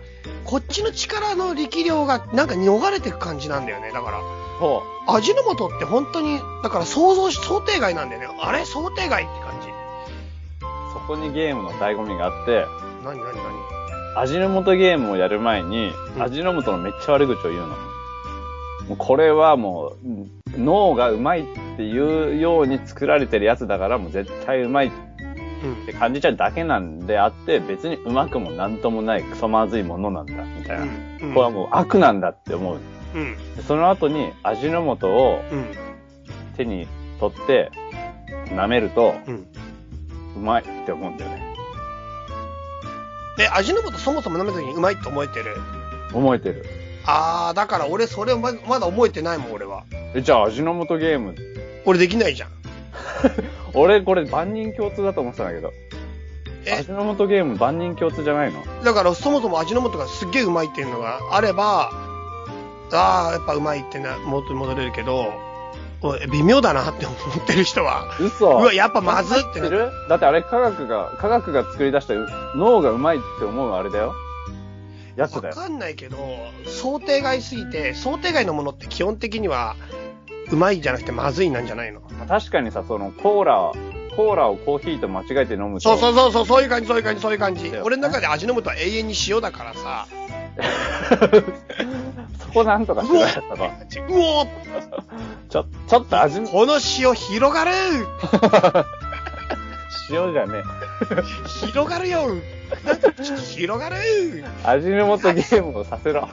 [0.45, 3.91] こっちの力の力量がなんか逃れてく感じなんだよね。
[3.91, 4.19] だから、
[4.59, 8.39] そ味の素って本当に、だから想像し、想定外なんだよね。
[8.41, 8.65] あれ？
[8.65, 9.67] 想定外って感じ。
[9.67, 9.71] う、
[10.93, 12.65] そこにゲームの醍醐味があって、
[13.03, 13.17] 何？
[13.17, 13.35] 何？
[13.35, 13.43] 何？
[14.17, 17.67] 味の素ゲームをやる前に、うん味の素のめっちゃ悪口を言うの。
[17.67, 17.75] も
[18.95, 21.45] うこれはもう、うん脳がうまいっ
[21.77, 25.10] ていうように作られてるやつだからもう絶対うまいっう
[25.67, 25.93] んて。
[25.93, 30.83] 感じちゃうだけなんであって、別にうまくもなんともないクソまずいものなんだ、みたいな。
[30.83, 31.33] うん。
[31.33, 32.79] これはもう悪なんだって思う。
[33.67, 35.71] その後に味の素をうん。
[36.57, 36.87] 手に
[37.19, 37.71] 取って
[38.49, 39.15] 舐めると、
[40.35, 41.55] うまいって思うんだよね。
[43.37, 45.55] で、味の素そもそも舐めた時にうまいって思えてる？
[46.13, 46.65] 思えてる。
[47.05, 49.83] あー、だから俺それままだ覚えてないもん、俺は。
[50.13, 51.35] え、じゃあ味の素ゲーム。
[51.85, 52.49] 俺できないじゃん。
[53.73, 55.71] 俺これ万人共通だと思ってたんだけど。
[56.65, 56.73] え？
[56.79, 58.61] 味の素ゲーム万人共通じゃないの？
[58.83, 61.91] だからそもそも味の素がすっげえうまいっていうのがあれば、
[62.91, 65.33] あー、やっぱうまいってな、元に戻れるけど、
[66.03, 72.13] おい微妙だなって思ってる人は、嘘うわ、やっぱまずってな知ってるだってあれ科学が、科学が作り出した
[72.55, 74.13] 脳がうまいって思うあれだよ。
[75.15, 75.55] やつだよ。
[75.55, 76.17] わかんないけど、
[76.65, 79.75] 想定外すぎて、想定外のものって基本的には、
[80.51, 82.01] うまいじゃなくてまずいなんじゃないの？
[82.17, 83.71] まあ確かにさ、そのコーラ、
[84.15, 85.95] コーラをコーヒーと間違えて飲むと。
[85.95, 87.71] そうそうそうそう、そういう感じ、そういう感じ、そういう感じ。
[87.83, 90.07] 俺の中で味の素は永遠に塩だからさ、
[92.39, 93.63] そこなんとかしてなかったか。
[93.63, 93.67] う
[94.13, 94.47] おー
[95.49, 97.71] ちょ、ちょっと味、この塩広がる
[100.09, 100.61] 塩じゃね
[101.71, 102.35] 広がるよ
[103.55, 104.43] 広がるえ。
[104.67, 106.27] 味の素ゲームをさせろ。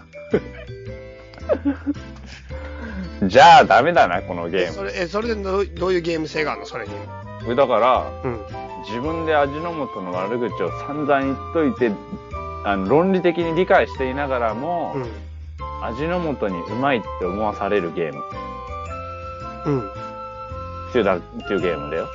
[3.25, 6.66] じゃあダメだな、このゲーそれ、え、それでどういうゲーム性があるの？
[6.66, 6.95] それに。
[7.47, 7.57] ム。
[7.57, 8.41] だから、うん。
[8.87, 11.91] 自分で味の素の悪口を散々言っといて、
[12.64, 15.07] あの論理的に理解していながらも、うん。
[15.83, 18.23] 味の素にうまいって思わされるゲーム
[19.66, 19.89] うん。
[19.89, 22.09] っていうだっていうゲームだよ。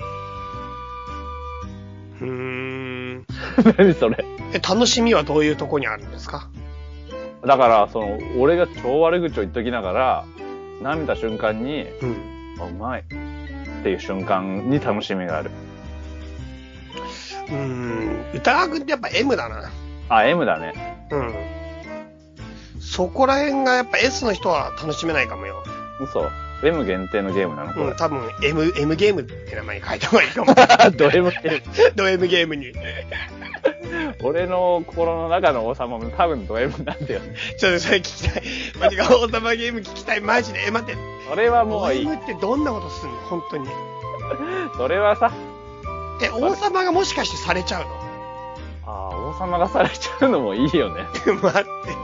[2.22, 3.26] うーん。
[3.78, 4.26] 何それ？
[4.54, 6.48] え、楽しみはどういうとこにあるんですか？
[7.46, 10.26] だから、その、俺が超悪口を言っときながら、
[10.84, 12.16] 舐めた瞬間に、うん。
[12.62, 15.52] あうまいっていう瞬間に楽しみがある。
[17.48, 18.26] うーん。
[18.36, 19.72] 歌川くんってやっぱ M だな。
[20.10, 21.08] あ、M だね。
[21.12, 21.34] うん。
[22.80, 25.64] そこら辺がやっぱ S の人は楽しめないかもよ。
[26.02, 26.30] 嘘。
[26.64, 27.74] M 限定のゲームなの？
[27.74, 27.86] これ。
[27.88, 30.54] うん、多分 M、M ゲームって名前に変えた方がいいかも。
[30.98, 31.52] ド M ゲー
[31.90, 31.94] ム。
[31.96, 32.72] ド M ゲームに。
[34.22, 37.36] 俺の心の中の王様も多分ド M なんだよね。
[37.58, 38.44] ちょっとそれ聞きたい。
[38.80, 40.22] マジか、王様ゲーム聞きたい。
[40.22, 40.66] マジで。
[40.68, 40.98] え、待って。
[41.30, 42.16] それはもドういい M。
[42.16, 43.16] ってどんなことすんの？
[43.30, 43.68] 本当に。
[44.78, 45.32] それはさ、
[46.22, 47.86] え、王様がもしかしてされちゃう
[48.86, 51.04] ああ、王様がされちゃうのもいいよね。
[51.26, 52.04] の 待って。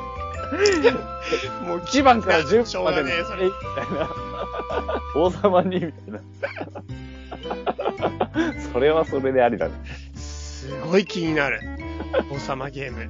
[1.65, 3.45] もう1番から10しょう番までがねえ、それ。
[3.45, 4.09] みたいな。
[5.15, 6.19] 王様に、みたいな。
[8.73, 9.73] それはそれでありだね。
[10.15, 11.61] すごい気になる。
[12.31, 13.09] 王様ゲーム。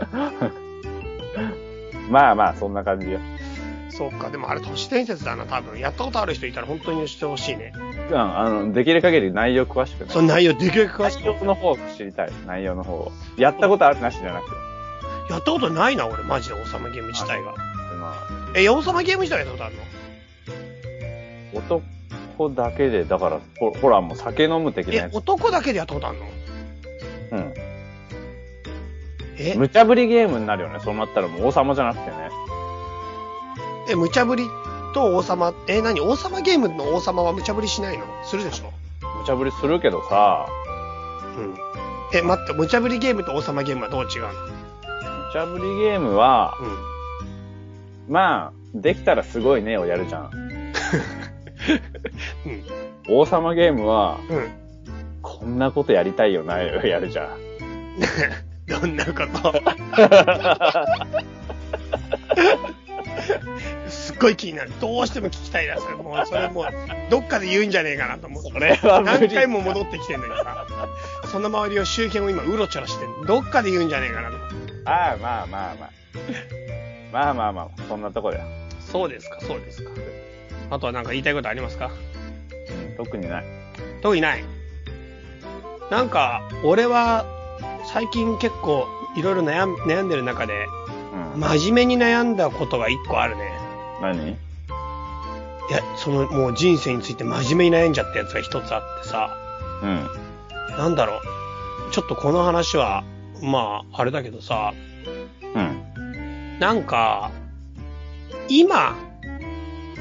[2.10, 3.18] まあまあ、そんな感じよ。
[3.90, 5.78] そうか、でもあれ都市伝説だな、多分。
[5.78, 7.72] やったことある人いたら本当にしてほしいね。
[8.10, 10.10] うん、あの、できる限り内容詳しくね。
[10.10, 11.26] その内容できるだけ詳し内く。
[11.26, 12.30] 容の方を知りたい。
[12.46, 13.12] 内容の方を。
[13.36, 14.56] やったことあるなしじゃなくて。
[15.32, 17.54] やったことないな、俺、マジで王様ゲーム自体が。
[18.00, 18.14] ま
[18.56, 19.82] え、王様ゲーム自体やったことあるの？
[21.60, 21.82] あ、男
[22.50, 25.16] だけで、だから、ほほら、もう酒飲む的なえや、つ。
[25.16, 26.26] 男だけでやったことあるの？
[27.32, 27.54] うん。
[29.42, 30.78] え、無茶ぶりゲームになるよね。
[30.80, 32.16] そうなったらもう王様じゃなくてね。
[33.88, 34.44] え、無茶ぶり
[34.94, 36.00] と王様、え、何？
[36.00, 38.04] 王様ゲームの王様は無茶ぶりしないの？
[38.24, 38.70] するでしょ？
[39.20, 40.46] 無茶ぶりするけどさ、
[41.36, 41.54] うん。
[42.12, 44.28] え、待って、無茶ぶりゲームと王様ゲームはどう違うの？
[45.28, 48.12] 無茶ぶりゲームは、うん。
[48.12, 50.30] まあ、できたらすごいねをやるじゃん。
[53.08, 53.16] うん。
[53.20, 54.50] 王様ゲームは、うん。
[55.22, 57.28] こんなことやりたいよな、よやるじゃん。
[58.70, 59.62] どんなこと
[63.88, 64.72] すっごい気になる。
[64.80, 65.96] どうしても聞きたいな、それ。
[65.96, 66.66] もう、それもう、
[67.10, 68.50] どっかで言うんじゃねえかなと思って。
[68.52, 69.28] それは何。
[69.28, 70.66] 回も戻ってきてんのにさ。
[71.32, 74.72] その周りを周辺を今、うろちょろしてんどっかで言うんじゃねえかなと思って。
[74.84, 75.90] ああ、まあまあまあ。
[77.12, 78.44] まあまあまあ、そんなとこだよ。
[78.80, 79.90] そうですか、そうですか。
[80.70, 81.90] あとは何か言いたいことありますか、
[82.96, 83.44] 特にない。
[84.02, 84.44] 特にない。
[85.90, 87.24] なんか、俺は、
[87.92, 88.86] 最近結構、
[89.16, 90.66] いろいろ悩んでる中で、
[91.34, 91.40] うん。
[91.40, 93.52] 真面目に悩んだことが一個あるね。
[94.00, 94.30] 何？
[94.30, 99.36] いや、その、もう人生について真面目に悩んじゃったやつが一つあってさ、
[99.82, 100.08] うん。
[100.76, 101.20] なんだろう。
[101.92, 103.04] ちょっとこの話は、
[103.42, 104.72] まあ、あれだけどさ、
[105.54, 106.58] うん。
[106.58, 107.30] なんか、
[108.48, 108.96] 今、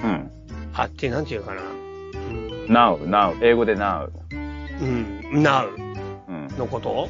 [0.04, 0.32] うん。
[0.74, 1.62] あって、なんていうかな。
[1.62, 3.44] うん、now, now.
[3.44, 4.10] 英語で now.
[4.32, 5.68] うん、now
[6.28, 6.48] うん。
[6.58, 7.10] のこと？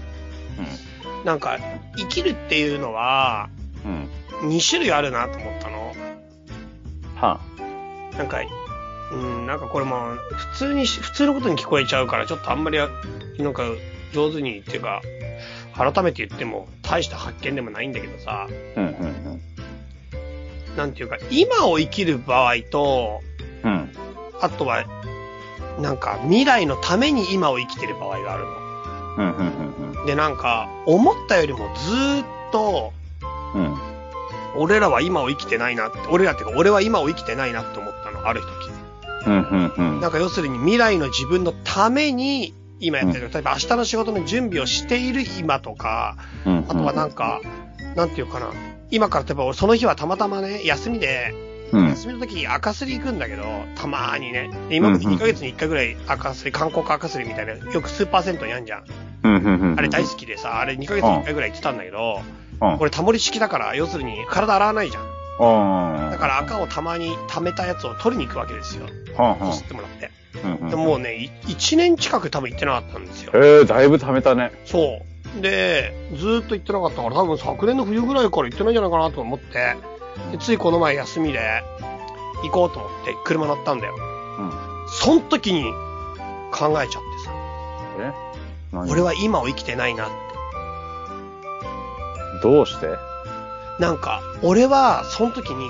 [0.62, 1.57] うなんか、
[1.97, 3.49] 生きるっていうのは、
[3.86, 4.07] ん。
[4.43, 4.49] うん。
[4.49, 5.93] 2種類あるなと思ったの。
[7.16, 7.39] は
[8.18, 8.39] なんか、
[9.12, 12.86] うん、なんかこれも、普通にし、普通のことに聞こえちゃうから、ちょっとあんまり、な
[13.49, 13.64] んか、
[14.14, 15.01] 上手にっていうか、
[15.76, 18.84] 改めて言っても、大した発見でもないんだけどさ、うん。
[18.84, 19.41] うん。
[20.78, 23.22] なんていうか、今を生きる場合と、
[23.64, 23.72] うん。
[23.72, 23.91] うん。
[24.41, 24.86] あとは、
[25.80, 28.59] なんか、未来のために今を生きてる場合があるの。
[29.18, 30.05] うん、うん、うん。
[30.05, 32.93] で、なんか、思ったよりもずーっと、
[33.55, 33.78] うん。
[34.55, 38.47] 俺らは今を生きてないなって、俺らっていうか、俺は今を生きてないなって思ったの、ある時。
[39.28, 40.01] うん、うん、うん。
[40.01, 47.41] なんか要するに未来の自分のために、今やってる、例えば明日の仕事の準備をしている今とか、うん、あとはなんか、
[47.95, 48.51] なんていうかな。
[48.91, 51.34] 今から例えば俺その日はたまたまね、休みで、
[51.72, 51.89] うん。
[51.89, 53.43] 休みの時赤すり行くんだけど、
[53.76, 54.49] たまーにね。
[54.70, 58.84] で今まで2ヶ月に1回ぐらい赤すり、韓国赤すりみたいな、よくスーパー銭湯にあんじゃん。
[59.24, 59.76] うん、うん、うん。
[59.78, 62.22] あれ大好きでさ、あれ2ヶ月に1回ぐらい行ってたんだけど、
[62.61, 62.78] うん。
[62.78, 65.03] これタモリ式だから、要するに体洗わないじゃん。
[65.03, 66.11] うん。
[66.11, 68.86] だから赤をたまに溜めたやつを取りに行くわけですよ。
[69.17, 70.11] ら、こすってもらって。
[70.43, 70.70] うん、うん。
[70.70, 73.32] でもうね、1年近く多分行ってなかったんですよ。
[73.36, 74.51] ええ、だいぶ貯めたね。
[74.65, 75.01] そ
[75.38, 75.41] う。
[75.41, 79.76] で、ずーっと行ってなかったから、多分昨年の冬ぐらいから行ってないんじゃないかなと思って、で
[80.39, 81.63] ついこの前休みで
[82.43, 83.95] 行こうと思って車乗ったんだよ。
[84.39, 84.51] うん。
[84.88, 85.63] そん時に
[86.51, 87.32] 考えちゃってさ、
[87.99, 88.13] え？
[88.72, 88.89] 何？
[88.89, 90.13] 俺は今を生きてないなって。
[92.43, 92.88] どうして？
[93.80, 95.65] なんか、俺はその時に、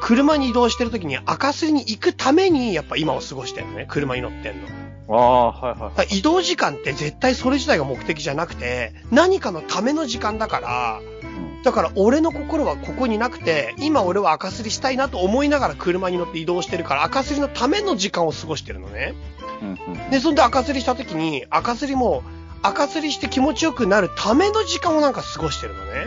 [0.00, 3.86] 車に移動してる時に赤すりに行くために、やっぱ今を過ごしてんのね。
[3.88, 4.68] 車に乗ってんの。
[5.10, 11.17] ああ、はいはい移動時間って絶対それ自体が目的じゃなくて、何かのための時間だから、うん
[11.64, 19.14] だから俺の心はここになくて、今俺は赤すりしたいなと思いながら車に乗って移動してるから、赤すりのための時間を過ごしてるのね。
[20.10, 22.22] で、そんで赤すりした時に、赤すりも、
[22.62, 26.06] 赤すりして気持ちよくなるための時間をなんか過ごしてるのね。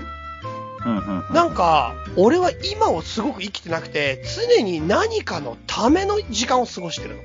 [1.34, 4.24] なんか、俺は今をすごく生きてなくて、
[4.58, 7.22] 常に何かのための時間を過ごしてるの。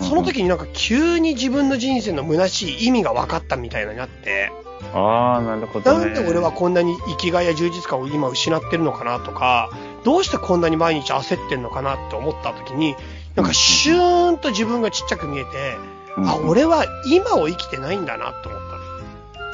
[0.00, 4.50] その時になんか急に自分の人生の虚しい意味が分かったみたいになって、
[4.94, 6.04] ああ、なるほどね。
[6.14, 9.70] なんで俺はこんなに生きがいや充実感を今失ってるのかなとか、
[10.04, 12.96] どうしてこんなに毎日焦ってんのかなって思った時に、
[13.36, 15.76] なんかシューンと自分がちっちゃく見えて、
[16.16, 18.60] うんあ、俺は今を生きてないんだなって思っ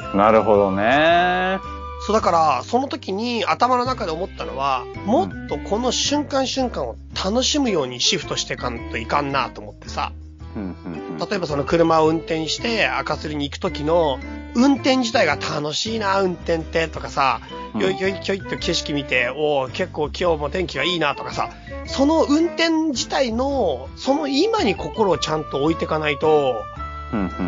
[0.01, 0.15] たの。
[0.15, 1.59] なるほどね。
[2.05, 10.11] そうだから、その時に頭の中で思ったのは、もっとこの瞬間瞬間を楽しむようにシフトしていかんといかんなと思ってさ。
[10.55, 14.19] うんうんうん例えばその車を運転して赤すりに行く時の
[14.55, 17.41] 運転自体が楽しいな、運転ってとかさ、
[17.73, 21.49] うんよいよいひょいって景色見て、おお結構今日も天気がいいなとかさ、
[21.85, 26.55] その運転自体の、その今に心をちゃんと置いていかないと、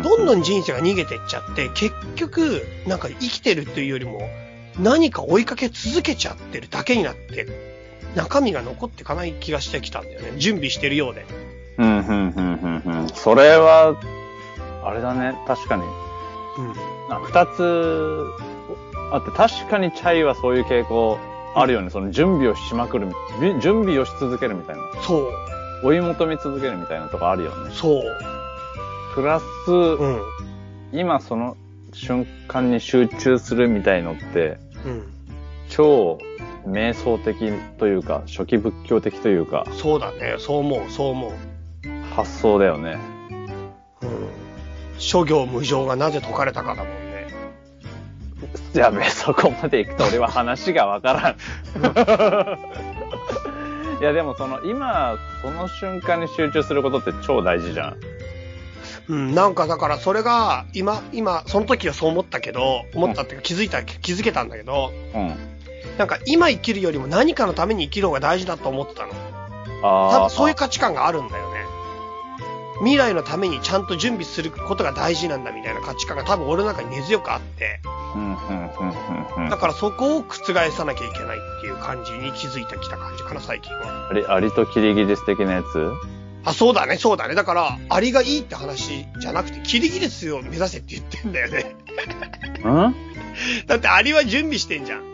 [0.02, 4.20] どんどん人生が逃げてっちゃって、結局、なんか生きてるっていうよりも、
[4.78, 7.46] 何か追いかけ続けちゃってるだけになって、
[8.14, 10.32] 中身が残っていかない気がしてきたんだよね。
[10.36, 11.24] 準備してるようで。
[11.80, 13.96] うんうんうんうんうんそれは、
[14.84, 15.82] あれだね、確かに。
[15.82, 16.74] うん。
[17.10, 18.26] あ二つ
[19.12, 21.18] あって、確かにチャイはそういう傾向
[21.54, 21.88] あるよね。
[21.90, 23.08] その準備をしまくる
[23.60, 24.82] 準備をし続けるみたいな。
[25.02, 25.32] そう、
[25.84, 27.70] 追い求め続けるみたいなとこあるよね。
[27.72, 28.02] そう。
[29.14, 30.20] プラス、うん。
[30.92, 31.56] 今その
[31.92, 35.12] 瞬間に集中するみたいのって、うん。
[35.68, 36.18] 超
[36.66, 37.34] 瞑想的
[37.78, 40.36] というか、初期仏教的というか、そうだね。
[40.38, 41.32] そう思う、そう思う。
[42.24, 42.98] 発想だよね。
[44.02, 44.28] うん。
[44.98, 47.28] 諸行無常がなぜ解かれたかだもんね。
[48.74, 51.36] やべえ、そこまで行くと俺は話がわからん。
[54.00, 57.96] いや、でもその、今、その瞬間に集中することって超大事じゃん。
[59.08, 65.34] うん、なんかだからそれが、今、今、その時はそう思ったけど、思ったっていうか気づいた、気づけたんだけど、うん。
[65.98, 69.12] なんか今生きるよりも何かのために生きる方が大事だと思ってたの。
[69.82, 70.14] ああ。
[70.16, 71.49] 多分そういう価値観があるんだよね。
[72.80, 77.80] 未来のためにちゃんと準備することが大事なんだみたいな価値観が多分俺の中に根強くあって、
[78.14, 78.70] うん、うん、うん、
[79.36, 79.56] うん、うんだ。
[79.58, 84.08] からそこを覆さなきゃいけないっていう感じに気づいてきた感じかな、最近は。
[84.10, 85.92] アリ、アリとキリギリス的なやつ？
[86.42, 87.34] あ、そうだね、そうだね。
[87.34, 91.76] だから、アリがいいって話じゃなくて、キリギリスを目指せって言ってんだよね。
[92.64, 92.94] うん？
[93.68, 95.09] だってアリは準備してんじゃん。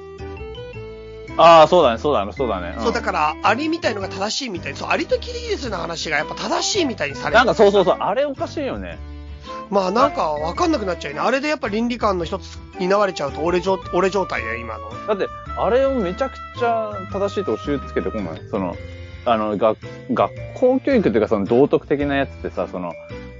[1.38, 2.76] ああ、そうだね、そうだね、そうだね。
[2.76, 8.98] んそう、だから、アリみたいのが正しいみたいに、そう、アリとキリギリスの話がやっぱ正しいみたいにされてなんかそうそうそう、あれおかしいよね。
[9.70, 11.26] まあなんかわかんなくなっちゃうよね。
[11.26, 14.90] あれでやっぱ倫理観の一つ担われちゃうと俺状、俺状態だよ、今の。
[15.06, 15.26] だって、
[15.58, 18.40] あれをめちゃくちゃ正しいと教えつけてこない？
[18.50, 18.76] その、
[19.24, 19.78] あの、学、
[20.12, 22.92] 学校教育っていうかその道徳的なやつってさ、その、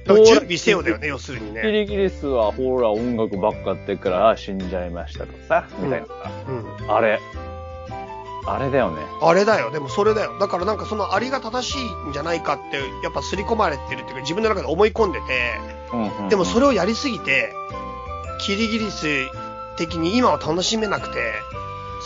[0.06, 1.62] 準備せよだよね、要するにキね。
[1.72, 6.12] リギリスはほら音楽ばっかやってっから、あ死んじゃいましたとかさ、みたいなさ。
[6.48, 6.90] うん。
[6.92, 7.20] あれ。
[8.46, 9.02] あれだよね。
[9.20, 10.38] あれだよ、でもそれだよ。
[10.38, 15.58] だからなんかそのアリが正しいんじゃないかって、やっぱ刷り込まれてるっていうか自分の中で思い込んでて、
[15.92, 17.52] うんうんうんでもそれをやりすぎて、
[18.40, 19.06] キリギリス
[19.76, 21.32] 的に今を楽しめなくて、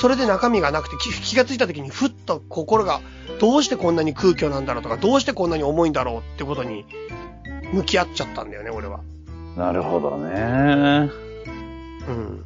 [0.01, 3.01] それで中身がなくて気気がついた時にふっと心が
[3.39, 6.85] どうしてこんなに空虚なんだろうとか、どうしてこんなに重いんだろうってことに
[7.73, 9.01] 向き合っちゃったんだよね、俺は。
[9.57, 11.11] なるほどね。
[12.09, 12.45] うん。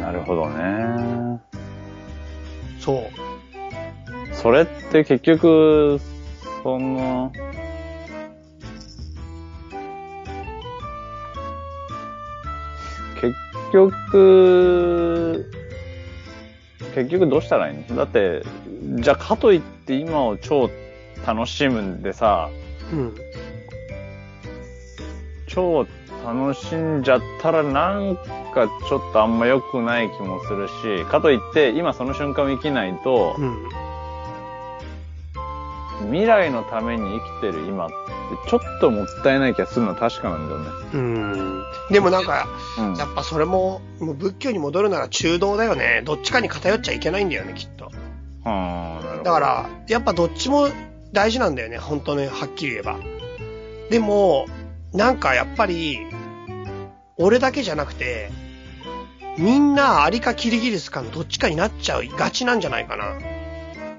[0.00, 1.40] なるほどね。
[2.80, 3.04] そう。
[4.34, 6.00] それって結局、
[6.62, 7.32] その、
[13.20, 13.34] 結
[13.72, 15.50] 局、
[16.94, 17.96] 結局どうしたらいいの？
[17.96, 18.42] だって、
[18.96, 20.70] じゃあかといって今を超
[21.26, 22.50] 楽しむんでさ、
[22.92, 23.14] うん。
[25.46, 25.86] 超
[26.24, 28.16] 楽しんじゃったらなん
[28.54, 33.68] かちょっとあんま良くない気もするし、かといって今その瞬間を生きないと、うん。
[36.06, 37.94] 未来のために生きてる今って
[38.48, 40.66] ちょっともったいない気がするのは確かなんだよね。
[40.94, 41.62] うん。
[41.90, 42.46] でもなんか、
[42.78, 42.94] うん。
[42.94, 46.02] やっぱそれも、もう仏教に戻るなら中道だよね。
[46.04, 47.90] どっちかに偏っちゃいけないんだよね、きっと。
[48.44, 49.22] はあ、なるほど。
[49.24, 50.68] だから、やっぱどっちも
[51.12, 52.96] 大事なんだよね、本当にはっきり言えば。
[53.90, 54.46] でも、
[54.92, 55.98] なんかやっぱり、
[57.16, 58.30] 俺だけじゃなくて、
[59.38, 63.18] みんなアリかキリギリスかのどっちかになっちゃうがちなんじゃないかな。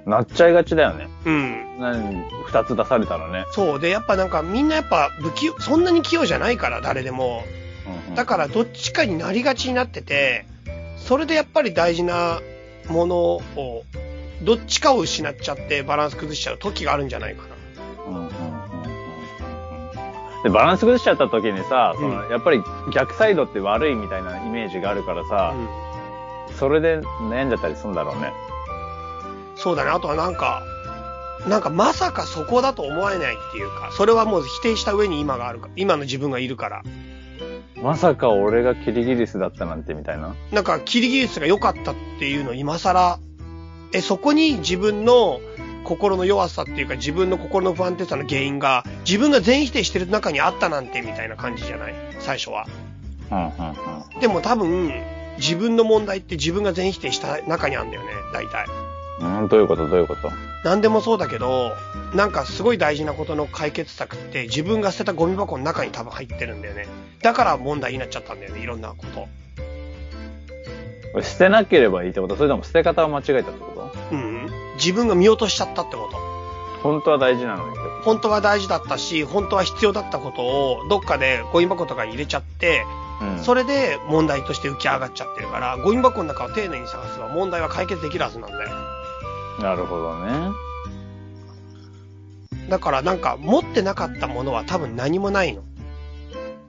[0.06, 1.08] なっちゃいがちだよね。
[1.26, 1.80] うん。
[1.80, 3.46] 何、二つ出されたらね。
[3.52, 3.80] そう。
[3.80, 7.44] で、やっぱなんかみんなやっぱ不器用、そんなに器用じゃないから、誰でも。
[7.86, 10.46] うんうんだからどっちかになりがちになってて、
[10.98, 12.42] それでやっぱり大事な
[12.90, 13.42] ものを、
[14.42, 17.61] どっちかを失っちゃってバランス崩しちゃう時があるんじゃないかな。
[20.44, 22.64] で、バランス崩しちゃった時にさ、その、やっぱり
[22.94, 25.92] 逆サイドって悪いみたいなイメージがあるからさ、うん
[26.62, 28.32] それで悩んじゃったりするんだろうね。
[29.56, 29.90] そうだね。
[29.90, 30.64] あとはなんか、
[31.48, 36.84] なんかまさかそこだと思えないっていうか、それはもう否定した上に今があるか、今の自分がいるから。
[37.82, 40.36] まさか俺がキリギリスだったなんてみたいな。
[40.52, 43.18] なんかキリギリスが良かったっていうのを今更、
[43.94, 45.42] え、そこに自分の
[45.92, 51.94] 心の弱さっていうか自分の心の不安定さの原因が自分が全否定してる中にあったなんてみたいな感じじゃない？
[52.20, 52.66] 最初は。
[53.30, 53.48] うんうん
[54.14, 54.20] うん。
[54.22, 54.94] でも多分、
[55.38, 58.68] 自分の問題って自分が全否定した中にあるんだよね、大体。
[59.20, 59.88] うん、どういうこと？
[59.90, 60.32] どういうこと？
[60.64, 61.74] 何でもそうだけど、
[62.16, 66.88] なんかすごい大事なことの解決策って自分が捨てたゴミ箱の中に多分入ってるんだよね。
[67.22, 69.28] だから問題になっちゃったんだよね、いろんなこと。
[71.12, 72.38] これ捨てなければいいってこと？
[72.38, 73.81] それとも捨て方を間違えたってこと？
[73.81, 73.81] うん。
[74.84, 76.18] 自分が見落としちゃったってこと。
[76.82, 82.84] 本当は大事なのに本当は大事だったし、本当は必要だったことをどっかでゴミ箱とかに入れちゃって、
[83.20, 83.26] と。
[83.26, 83.40] うん。
[83.40, 88.70] それで問題として浮き上がっちゃってるから、ゴミ箱の中を丁寧に探せば問題は解決できるはずなんだよ。
[89.62, 90.50] なるほどね。
[92.70, 95.62] だからなんか持ってなかったものは多分何もないの。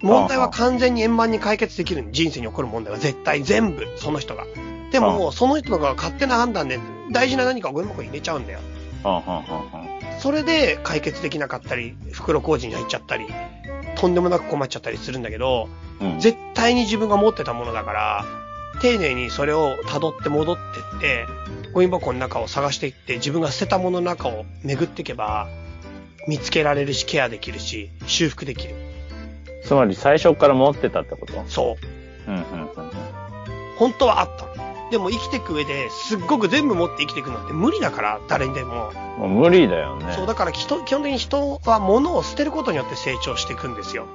[0.03, 4.45] 問題は完全に円満に解決できるの人生に起こる問題は絶対全部その人が。
[4.93, 6.79] でももうその人が勝手な判断で
[7.11, 8.61] 大事な何かをゴミ箱に入れちゃうんだよ。
[10.21, 13.27] それで解決できなかったり、袋工事に入っちゃったり、
[13.97, 15.69] とんでもなく困っちゃったりするんだけど、
[16.01, 16.05] ん。
[16.13, 16.21] うん。
[16.21, 18.25] 絶対に自分が持ってたものだから、
[18.81, 20.63] 丁寧にそれを辿って戻って
[20.99, 21.27] って、
[21.73, 25.49] ゴミ箱の中を探していって、自分が捨てたものの中を巡っていけば、
[26.29, 28.75] 見つけられるし、ケアできるし、修復できる。
[29.65, 31.33] つまり最初から持ってたってこと？
[31.49, 31.77] そ
[32.29, 32.31] う。
[32.31, 32.69] うんうんうんうん。
[33.79, 34.72] 本当はあったの。
[34.93, 38.93] でも生きていく上ですっごく全部持って生きていくのって無理だから、誰にでも。
[39.19, 40.13] もう無理だよね。
[40.15, 44.07] そう、だから人、基本的に人は物を捨てることによって成長していくんですよ。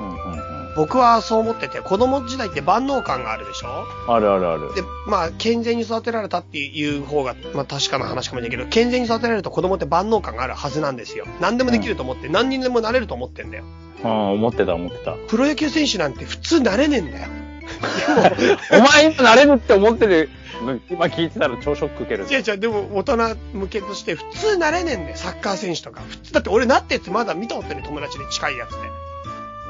[0.00, 0.40] うんうんう
[0.72, 0.74] ん。
[0.76, 3.86] 僕はそう思ってて、子供時代って万能感があるでしょ？
[4.12, 4.74] あるあるある。
[4.74, 11.26] で、まあ、健全に育てられたっていう方が、まあ確かな話かもしれないけど、健全に育てられると子供って万能感があるはずなんですよ。
[11.40, 13.64] 何でもできると思って、何にでもなれると思ってんだよ。
[14.02, 15.12] うん、思ってた思ってた。
[15.28, 17.28] プロ野球選手なんて普通なれねえんだよ。
[18.72, 20.30] お前今なれるって思ってる
[20.64, 22.24] の今聞いてたら超ショック受ける。
[22.24, 26.00] 違う違う、でも大人向けとして普通なれねえんだよ、サッカー選手とか。
[26.08, 28.76] 普通、だって俺なってやつまだ見たことない友達で近いやつで。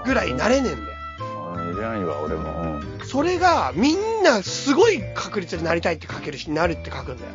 [0.04, 0.88] ぐらいなれねえんだよ。
[1.56, 2.50] うん、いらないわ、俺も。
[2.50, 3.06] うん。
[3.06, 7.30] それが、みんなすごい確率でなりたいって書けるし、なるって書くんだよ。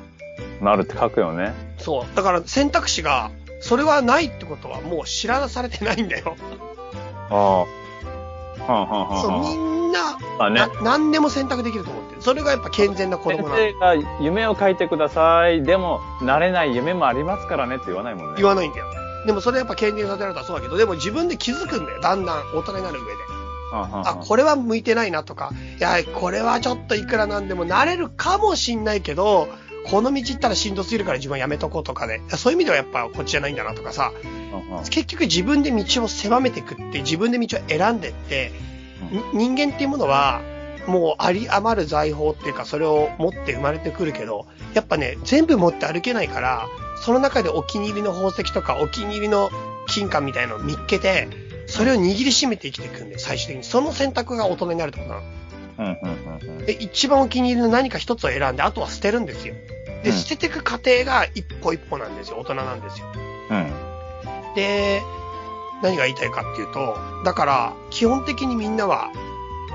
[0.61, 1.53] なるって書くよね。
[1.77, 2.15] そう。
[2.15, 3.31] だから選択肢が、
[3.61, 6.35] それはないってことはもう知らされてないんだよ。
[7.29, 7.78] ああ。
[8.67, 9.89] はんはんはんそう、みはん。
[9.89, 10.69] んな、まあねな。
[10.81, 12.21] 何でも選択できると思ってる。
[12.21, 13.61] それがやっぱ健全な子先供なの。
[13.61, 15.63] 生が夢を書いてください。
[15.63, 18.33] でも、なれない夢もありますからねって言わないもんね。
[18.37, 18.85] 言わないんだよ。
[19.25, 22.01] でもそれやっぱ健全にさせられたらそうだけど、でも自分で気づくんだよ。
[22.01, 23.11] だんだん大人になる上で。
[23.71, 29.47] はんはんはんあ、これは向いてないなとか、いや、これはちょっといくらなんでもなれるかもしんないけど、
[29.89, 34.11] この道行ったらしんどすぎるから自分はやめとこうとかで、いやそういう意味ではやっぱこっちじゃないんだなとかさ、
[34.89, 38.51] 結局自分で道を狭めていくって、自分で道を選んでって、
[39.33, 40.41] に人間っていうものは、
[40.87, 46.67] もうあり余る財宝っていうか、それを持って生まれてくるけど、やっぱね、全部持って歩けないから、
[47.03, 49.49] その中でお気に入りの宝石とか、お気に入りの
[49.87, 51.27] 金貨みたいのを見っけて、
[51.67, 53.63] それを握りしめて生きていくんで、最終的に。
[53.63, 55.25] その選択が大人になるってことなの。
[55.79, 56.65] うん、うん、うん。
[56.65, 59.53] で、一番お気に入りの何か一つを選んで、あとは捨てるんですよ。
[60.03, 62.37] で、うん捨てていく過程が一歩一歩なんですよ。
[62.39, 63.07] 大人なんですよ。
[63.49, 63.73] うん。
[64.55, 65.01] で、
[65.81, 69.09] 何が言いたいかっていうと、だから、基本的にみんなは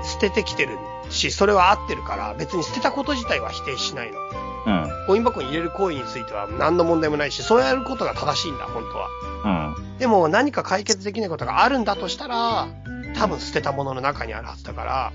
[0.03, 0.77] 捨ててきてる
[1.09, 4.19] し、それは合ってるから、別に捨てたこと自体は否定しないの。
[4.65, 5.05] うん。
[5.07, 9.09] ゴミ箱に入れる行為については何の問題もないし、そうやることが正しいんだ、本当は。
[9.77, 9.97] うん。
[9.97, 12.67] でも何か解決できないことがあるんだとしたら、
[13.15, 15.13] 多分捨てたものの中にあるはずだから、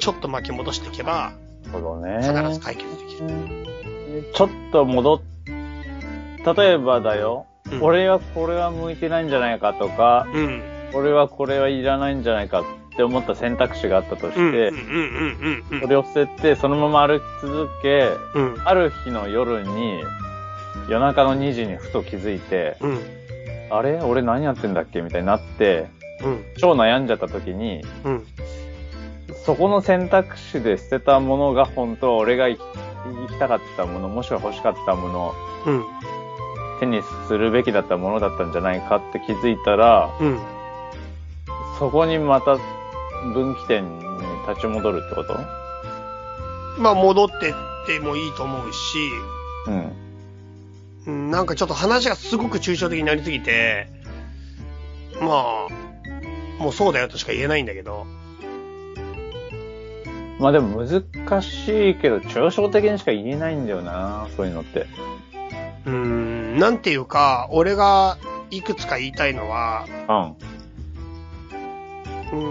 [0.00, 1.32] ちょっと巻き戻していけば、
[1.66, 2.18] なるほどね。
[2.22, 3.69] 必ず解決できる。
[4.34, 5.20] ちょっと戻っ、
[6.56, 10.62] 例えばだよ、うん俺はこれは向いてないんじゃないかとか、うん。
[10.92, 12.64] 俺はこれはいらないんじゃないかっ
[12.96, 14.72] て思った選択肢があったとして。
[15.80, 18.56] それを捨てて、そのまま歩き続け、うん。
[18.64, 20.02] ある日の夜に、
[20.88, 22.98] 夜中の2時にふと気づいて、うん。
[23.70, 24.00] あれ？
[24.00, 25.00] 俺何やってんだっけ？
[25.00, 25.86] みたいになって、
[26.24, 26.44] うん。
[26.58, 28.26] 超悩んじゃった時に、うん。
[29.44, 32.66] そこの選択肢で捨てたものが本当は俺が生き
[33.04, 35.34] 生きたかったもの、もしくは欲しかったもの、
[35.66, 35.84] うん。
[36.80, 40.38] 手にするべきだったものだったんじゃないかって気づいたら、うん。
[41.78, 42.56] そこにまた
[43.34, 44.04] 分岐点に
[44.48, 45.38] 立ち戻るってこと？
[46.78, 47.52] まあ、戻ってっ
[47.86, 48.78] てもいいと思うし、
[49.66, 49.92] うん。
[51.06, 53.88] うんなんかちょっと話がすごく抽象的になりすぎて、
[55.20, 58.06] まあ、もうそうだよとしか言えないんだけど、
[60.40, 64.86] まあでも難しいけど、抽象的にしか言えないんだよな、そういうのって。
[65.84, 68.16] うーん、なんていうか、俺が
[68.50, 69.84] いくつか言いたいのは、
[72.32, 72.38] うん。
[72.38, 72.42] う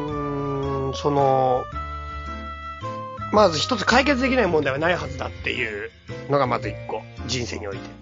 [0.89, 1.63] ーん、その、
[3.33, 5.89] まず一つ解決できない問題はないはずだっていう
[6.29, 7.99] のがまず一個、人生において。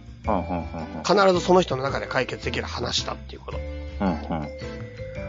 [1.06, 3.58] 必ずその人の中で解決できる話だっていうこと。
[4.02, 4.08] うん。
[4.08, 4.48] うん、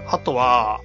[0.09, 0.81] あとは、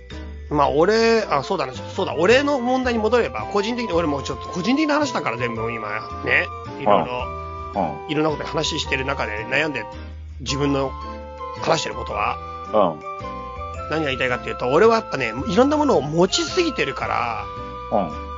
[0.50, 5.89] まあ俺、あ、そうだね、そうだ、俺の問題に戻れば、個人的に、俺もちょっと個人的な話だから全部今、
[6.26, 6.48] ね、
[6.80, 7.44] いろいろ、
[7.76, 8.12] うん。
[8.12, 9.84] いろんなことで話してる中で悩んで
[10.41, 10.91] 自分の
[11.62, 12.38] 話してることは、
[12.74, 13.89] うん。
[13.89, 17.46] 何が言いたいかっていうと、俺はやっぱね、いろんなものを持ちすぎてるから、
[17.91, 18.34] うん。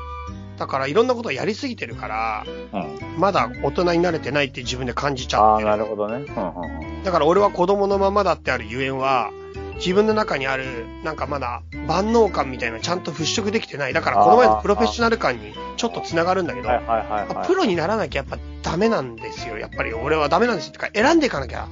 [0.57, 3.19] だからいろんなことをやりすぎてるから、うん。
[3.19, 6.15] まだ大人になれてないって自分で感じちゃああ、ってるなるほどね。
[6.15, 9.31] うん、うん、だから俺は子供のままだってあるゆえんは、
[9.75, 13.93] 自分の中にある、なんかまだ万能感みたいなのちゃんと払拭できてない。
[13.93, 17.47] だからこの前のプロフェッショナル感にちょっと繋がるんだけど、はい、はい、はい、はい。
[17.47, 19.57] プロにならなきゃやっぱダメなんですよ。
[19.57, 20.73] やっぱり俺はダメなんですよ。
[20.73, 21.67] てか選んでいかなきゃ、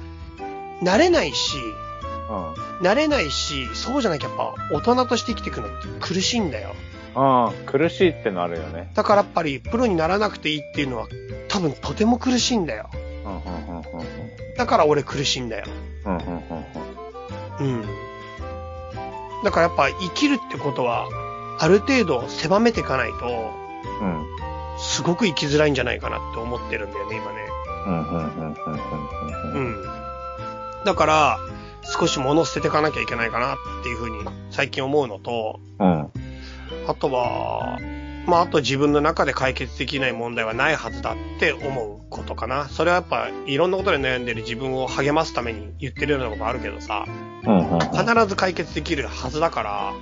[0.82, 1.56] なれないし、
[2.30, 2.84] うん。
[2.84, 6.74] なれないし、そうじゃなきゃやっぱ大人として生きていくのって苦しいんだよ。
[7.16, 7.66] うん。
[7.66, 8.90] 苦しいってのあるよね。
[8.94, 11.08] だからやっぱりプロにならなくていいっていうのは
[11.48, 12.90] 多分とても苦しいんだよ。
[13.24, 13.84] うん、うん、うん、うん。
[14.56, 15.66] だから俺苦しいんだよ。
[17.60, 17.84] うん。
[19.44, 21.08] だからやっぱ生きるってことは、
[21.58, 23.52] ある程度狭めていかないと、
[24.00, 24.26] うん。
[24.78, 27.38] すごく生きづらいんじゃないかなって思ってるんだよね、今ね。
[27.86, 28.80] うん、うん、うん、うん、
[29.52, 29.76] うん。
[29.78, 29.84] うん。
[30.84, 31.38] だから、
[31.82, 36.10] 少し物を捨てていかなきゃいけないかなっていうふうに最近思うのと、うん。
[36.88, 37.78] あとは、
[38.26, 42.68] まあ、あと自分の中で解決できない問題はないはずだって思うことかな。
[42.68, 47.04] それはやっぱいろんなことで悩んでる自分を励ますために言ってるようなことあるけどさ、
[47.44, 47.78] うん、うん。
[47.80, 49.92] 必ず解決できるはずだから、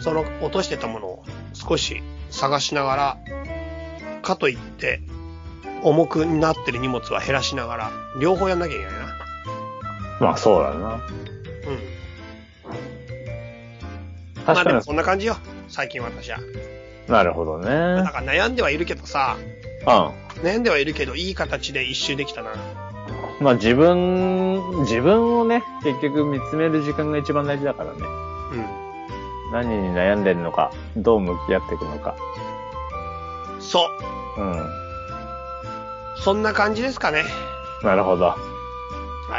[0.00, 3.18] その落としてたものを少し探しながら、
[4.22, 5.00] かといって、
[5.82, 7.90] 重くなってる荷物は減らしながら、
[8.20, 9.14] 両方やんなきゃいけないな。
[10.20, 10.76] まあ、そうだな。
[10.76, 10.80] うん。
[14.44, 15.36] まあ確かにでもそんな感じよ。
[15.68, 16.38] 最近私は。
[17.08, 17.68] なるほどね。
[17.68, 19.36] 悩んではいるけどさ、
[19.82, 22.50] う悩んではいるけど、いい形で一周できたな。
[22.50, 22.54] ん。
[23.40, 27.98] まあ自分、自分をね、結局見つめる時間が一番大事だからね。
[28.52, 29.52] うん。
[29.52, 32.16] 何に悩んでるのか、どう向き合っていくのか。
[33.60, 33.88] そ
[34.36, 34.40] う。
[34.40, 34.66] うん。
[36.22, 37.24] そんな感じですかね。
[37.82, 38.26] なるほど。
[38.26, 38.36] は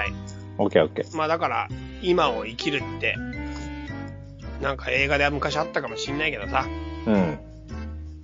[0.08, 0.14] い。
[0.58, 1.18] オッケーオッケー。
[1.18, 1.68] まあだから、
[2.02, 3.16] 今を生きるって、
[4.62, 6.66] なんか映画では昔あったかもしんないけどさ、
[7.08, 7.40] うん。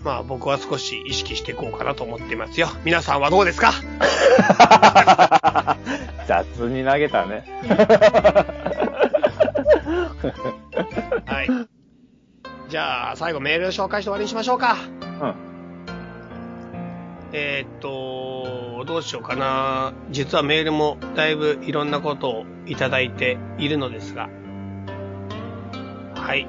[0.04, 2.68] まあ僕は少し意識していこうかなと思っていますよ。
[2.84, 3.72] 皆さんはどうですか？
[6.28, 7.43] 雑に投げたね。
[11.26, 11.49] はい。
[12.70, 14.78] じゃあ、最後メール紹介して終わりにしましょうか。
[15.22, 15.34] うん。
[17.34, 19.93] えーっと、どうしようかな。
[20.10, 24.30] 実はメールもだいぶいろんなことをいただいているのですが。
[26.16, 26.47] はい。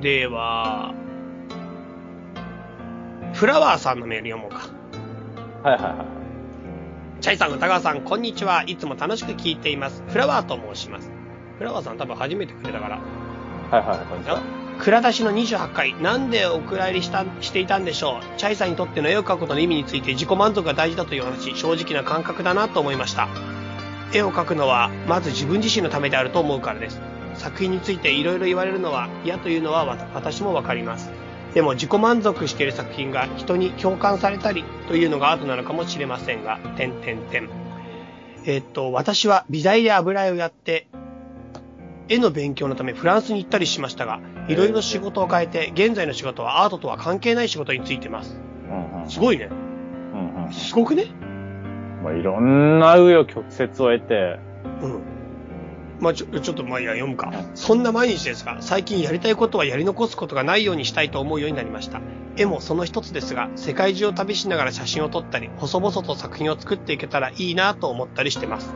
[0.00, 0.92] では、
[3.34, 4.68] フラワーさんのメール読もうか。
[5.62, 7.22] はいはいはい。
[7.22, 8.64] チャイさん、歌川さん、こんにちは。
[8.66, 10.02] いつも楽しく聞いています。
[10.08, 11.10] フラワーと申します。
[11.58, 12.98] フラワーさん多分初めてくれたから。
[13.70, 14.40] はいはい、こんにちは。
[14.80, 18.38] 蔵出しの28回、なんでお蔵入りしたしていたんでしょう？
[18.38, 23.28] チャイさんにとっての絵を描くことの意味について自己満足が大事だという話、正直な感覚だなと思いました。
[24.12, 27.00] 絵を描くのは、まず自分自身のためであると思うからです。
[27.34, 31.10] 作品についていろいろ言われるのは嫌というのは私もわかります。
[31.54, 37.48] でも自己満足している作品が人に共感されたりというのがアートなのかもしれませんが、点点点。
[38.44, 40.88] えっと、私は美大で油絵をやって、
[42.08, 48.40] 絵の勉強のためフランスに行ったりしましたが、いろいろ仕事を変えて、現在の仕事はアートとは関係ない仕事についてます。
[48.70, 49.10] うんうん。
[49.10, 49.50] すごいね。
[49.50, 49.54] う
[50.16, 50.52] んうん。
[50.52, 51.06] すごくね？
[52.02, 54.38] まあ、いろんな紆余曲折を得て、
[54.82, 55.02] うん。
[56.00, 57.32] まあ、ちょ、ちょっとまあいいや、読むか。
[57.54, 62.00] そんな毎日ですが、最近やりたいことはやり残すことがないようにしたいと思うようになりました。
[62.36, 68.72] 絵もその一つですが、世界中を旅しながら写真を撮ったり、細々と作品を作っていけたらいいなと思ったりしてます。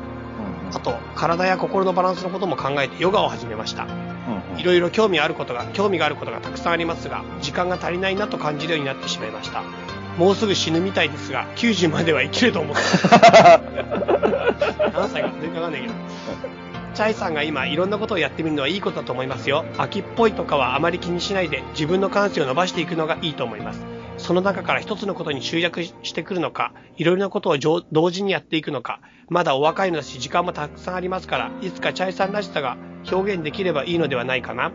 [0.74, 3.86] あと、体や心のバランスのことも考えてヨガを始めました。
[4.56, 9.62] いろいろ興味あることが、興味があることがたくさんありますが、時間が足りないなと感じるようになってしまいました。
[10.18, 12.82] もうすぐ死ぬみたいですが、90までは生きると思って
[14.92, 15.94] 何歳か全然わかんないけど。
[16.94, 19.64] チャイさんが今いろんなことをやってみるのはいいことだと思いますよ。
[19.78, 23.84] 秋っぽいとかはあまり気にしないで自分の感性を伸ばしていくのがいいと思います。
[24.18, 32.76] その中から一つのことに集約してくるのか、いろいろなことを同時にやっていくのか、まだお若いのだし時間もたくさんありますから、いつかチャイさんらしさが
[33.10, 34.70] 表現できればいいのではないかな。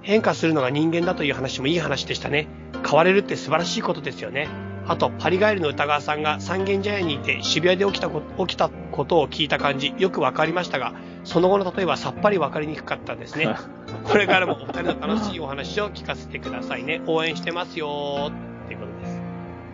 [0.00, 2.48] 変化するのが人間だという話もいい話でしたね。
[2.84, 4.48] 変われるって素晴らしいことですよね。
[4.86, 10.92] あと、パリガエルの歌川さんが三軒茶屋にいて渋谷で起きたこ起きたことを聞いた感じ、よくわかりましたが、
[11.24, 13.54] その後の例えばさっぱりわかりにくかったですね。
[14.04, 17.00] これからもお二人の楽しいお話を聞かせてくださいね。
[17.06, 18.32] 応援してますよーっ
[18.68, 19.20] ていうことです。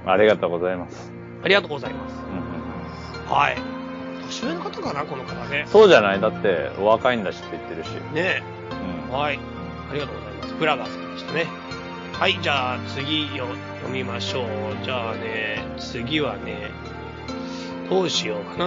[0.07, 1.13] ありがとうございます。
[1.43, 2.15] ありがとうございます。
[2.15, 3.57] うんうんはい。
[4.27, 5.65] 年上の方かな、この方ね。
[5.67, 6.21] そうじゃない？
[6.21, 7.89] だって、お若いんだしって言ってるし。
[8.15, 8.43] ね
[9.09, 9.17] うんえ。
[9.17, 9.39] はい。
[9.91, 10.55] ありがとうございます。
[10.55, 11.47] フラガーさんでしたね。
[12.13, 13.47] はい、じゃあ次よ
[13.91, 14.47] 読みましょう。
[14.85, 16.71] じゃあね、次はね、
[17.89, 18.67] どうしようかな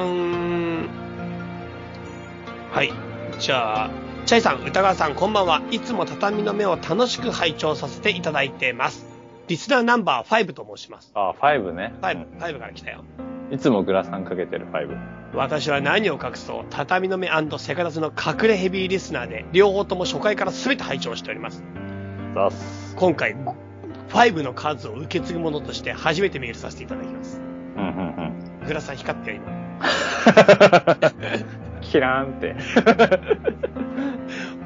[2.72, 2.92] はい。
[3.40, 3.90] じゃあ、
[4.26, 5.62] チャイさん、歌川さん、こんばんは。
[5.72, 9.06] いつも畳の目を楽しく拝聴させていただいてます。
[9.48, 11.12] リスナーナンバー5と申します。
[11.16, 11.94] あ、5ね。
[12.02, 13.06] 5、5から来たよ。
[13.50, 14.98] いつもグラサンかけてる5。
[15.36, 21.64] 私は何を隠そう、畳の目セカダツの隠れヘビーリスナーで、両方とも初回から全て拝聴しております。
[22.96, 23.36] 今回、
[24.14, 27.42] 5の数を受け継ぐものとして初めてメールさせていただきます。
[27.76, 28.16] うんうん
[28.62, 28.68] うん。
[28.68, 29.64] グラサン光ったよ、今。
[31.82, 32.56] キラーンって。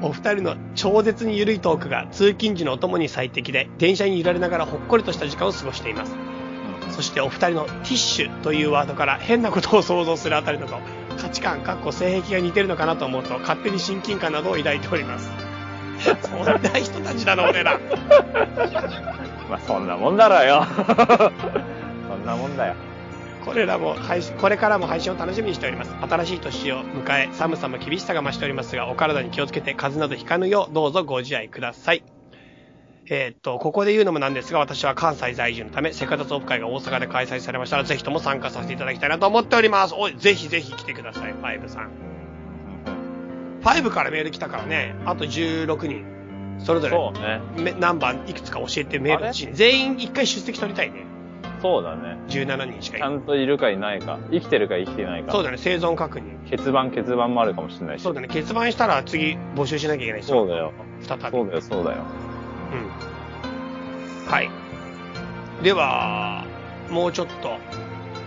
[0.00, 6.14] お二人の超絶に緩いトークが通勤時のお供に最適で、電車に揺られながらほっこりとした時間を過ごしています。
[6.90, 10.78] そしてお二人のティッシュというワードから変なことを想像するあたりなど、
[11.16, 15.30] 価値観、かっこ性癖が似てるのかなと思うと、勝手に親近感などを抱いております。
[16.22, 17.78] そんな人たちだな、俺ら。
[19.48, 20.64] まあそんなもんだろうよ。
[22.08, 22.74] そんなもんだよ。
[23.44, 25.94] これらも配信、これからも配信を楽しみにしております。
[26.02, 32.02] 新しい年を迎え、寒さも厳しさが増しておりますが、お体に気をつけて風邪などひかぬよう、どうぞご自愛ください。
[33.10, 39.94] えーっと、ここで言うのもなんですが、私は関西在住のため、セカダツオフ会が大阪で開催されましたら、ぜひとも参加させていただきたいなと思っております。
[39.96, 41.90] おい、ぜひぜひ来てください、ファイブさん。
[43.62, 46.17] ファイブからメール来たからね、あと16人、
[46.58, 46.88] それぞ。
[46.88, 49.48] れめ何番いくつか教えてメール欲し。
[49.52, 51.04] 全員一回出席取りたいね。
[51.60, 52.18] そうだね。
[52.28, 53.00] 17人しかい。
[53.00, 54.18] ちゃんといるかいないか。
[54.30, 55.32] 生きてるか生きてないか。
[55.32, 56.50] そうだね、生存確認。
[56.50, 58.02] 欠番欠番もあるかもしれないし。
[58.02, 60.72] そうだね、欠番したら次募集しなきゃいけないですそうだよ。
[61.02, 61.22] 再び。
[61.30, 61.98] そうだよ、そうだよ。
[62.72, 64.30] うん。
[64.30, 64.50] はい。
[65.62, 66.44] では、
[66.90, 67.58] もうちょっと、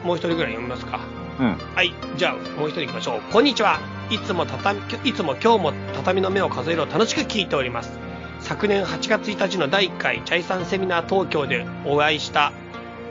[0.03, 0.99] もう一人ぐらい読みますか。
[1.39, 1.57] うん。
[1.75, 1.93] はい。
[2.17, 3.21] じゃあ、もう一人行きましょう。
[3.32, 3.79] こんにちは。
[4.09, 8.11] いつも畳、いつも今日も畳の目を数えるを楽しく聞いております。
[8.41, 12.51] 昨年8月1日の第1回チャイさんセミナー東京でお会いした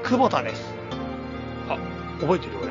[0.02, 0.74] 久保田です。
[1.68, 1.78] あ、
[2.20, 2.70] 覚えてる俺。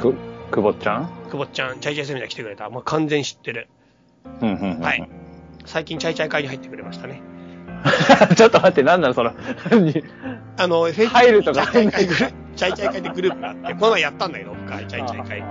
[0.00, 0.14] く、
[0.50, 1.10] くぼっちゃん？
[1.30, 2.68] 久保ちゃん、チャイチャイセミナー来てくれた。
[2.70, 3.68] もう完全知ってる。
[4.40, 4.80] うんうんうんうん。
[4.80, 5.08] はい。
[5.64, 7.22] 最近チャイチャイ会に入ってくれましたね。
[8.36, 9.14] ちょっと待って、なんなの？
[9.14, 9.32] その、
[10.56, 15.38] あの、入るとかチャイチャイ会グループ、チャイチャイ会でグループがあって、この前やったんだけど、深いチャイチャイ会。
[15.38, 15.46] 飲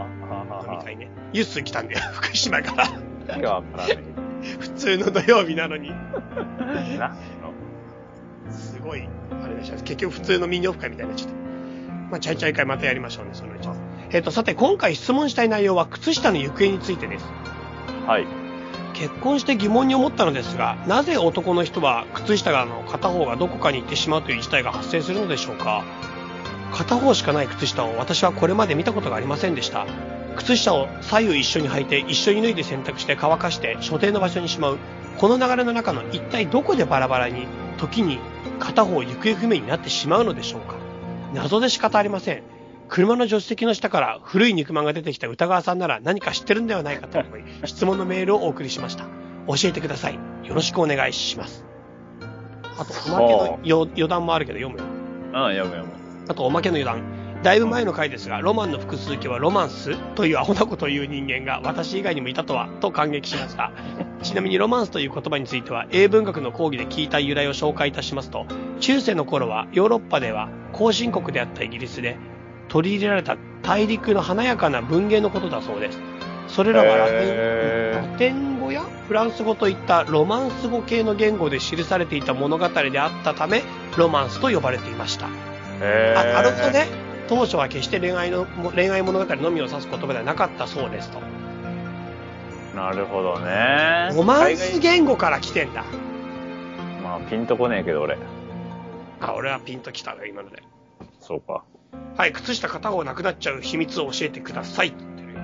[0.71, 1.09] み会ね。
[1.33, 2.85] ユッスー来たんだよ、福島から。
[3.27, 4.20] 今日はわからない。
[4.59, 5.89] 普通の土曜日なのに。
[5.89, 7.15] な
[8.49, 9.07] すごい、
[9.43, 9.77] あれでした。
[9.77, 11.41] 結局普通のミニオフ会みたいになっちゃって。
[12.11, 13.69] まあ、チャイチャイ会またやりましょうね、そのうち。
[14.11, 17.25] えっ、と、さて、今回質問したい内容は、靴下の行方についてです。
[18.05, 18.25] はい。
[18.93, 25.83] 結婚して疑問に思ったのですが、なぜ男の人は靴下がの片方がどこかに行ってしまうという事態が発生するのでしょうか
[26.71, 29.87] 片方しかない靴下を私はこれまで見たことがありませんでした。
[30.35, 34.79] 靴下を左右一緒に履いて一緒に脱いで洗濯して乾かして所定の場所にしまう。
[35.17, 37.45] この流れの中の一体どこでバラバラに、
[37.77, 38.19] 時に
[38.59, 40.75] 片方行方不明になってしまうのでしょうか
[41.33, 42.43] 謎で仕方ありません。
[42.87, 49.05] 車の助手席の下から古い肉まんが出てきた歌川さんなら何か知ってるんではないかと思い、 質問のメールをお送りしました。
[49.47, 50.15] 教えてください。
[50.15, 51.65] よろしくお願いします。
[52.77, 54.85] あと、おまけのよ余談もあるけど読むよ。
[54.85, 55.89] うん、読む読む。
[56.27, 57.20] あと、おまけの余談。
[57.43, 63.71] だいぶ前の回ですが、ロマンの複数形はロマンスというアホなことを言う人間が私以外にもいたとは、と感激しました。
[64.21, 68.45] ちなみにロマンスという言葉については、英文学の講義で聞いた由来を紹介いたしますと、
[68.79, 72.17] 中世の頃はヨーロッパでは後進国であったイギリスで
[72.67, 75.99] 取り入れられた大陸の華やかな文芸のことだそうです。
[76.47, 83.63] それらはラテンへーラテン語やフランス語といったロマンス語系の言語で記されていた物語であったため、
[83.97, 85.27] ロマンスと呼ばれていました。
[85.81, 87.10] へあ、なるほどね。
[87.31, 91.21] 当初は決して恋愛の、恋愛物語のみを指す言葉ではなかったそうですと。
[92.75, 94.09] なるほどね。
[94.13, 95.85] ロマンス海言語から来てんだ。
[95.85, 98.17] 外まあ、ピンとこねえけど、俺。
[99.21, 100.61] あ、俺はピンときたよ、今ので。
[101.21, 101.63] そうか。
[102.17, 105.39] はい、靴下片方なくなっちゃう秘密を教えてくださいって言ってるよ。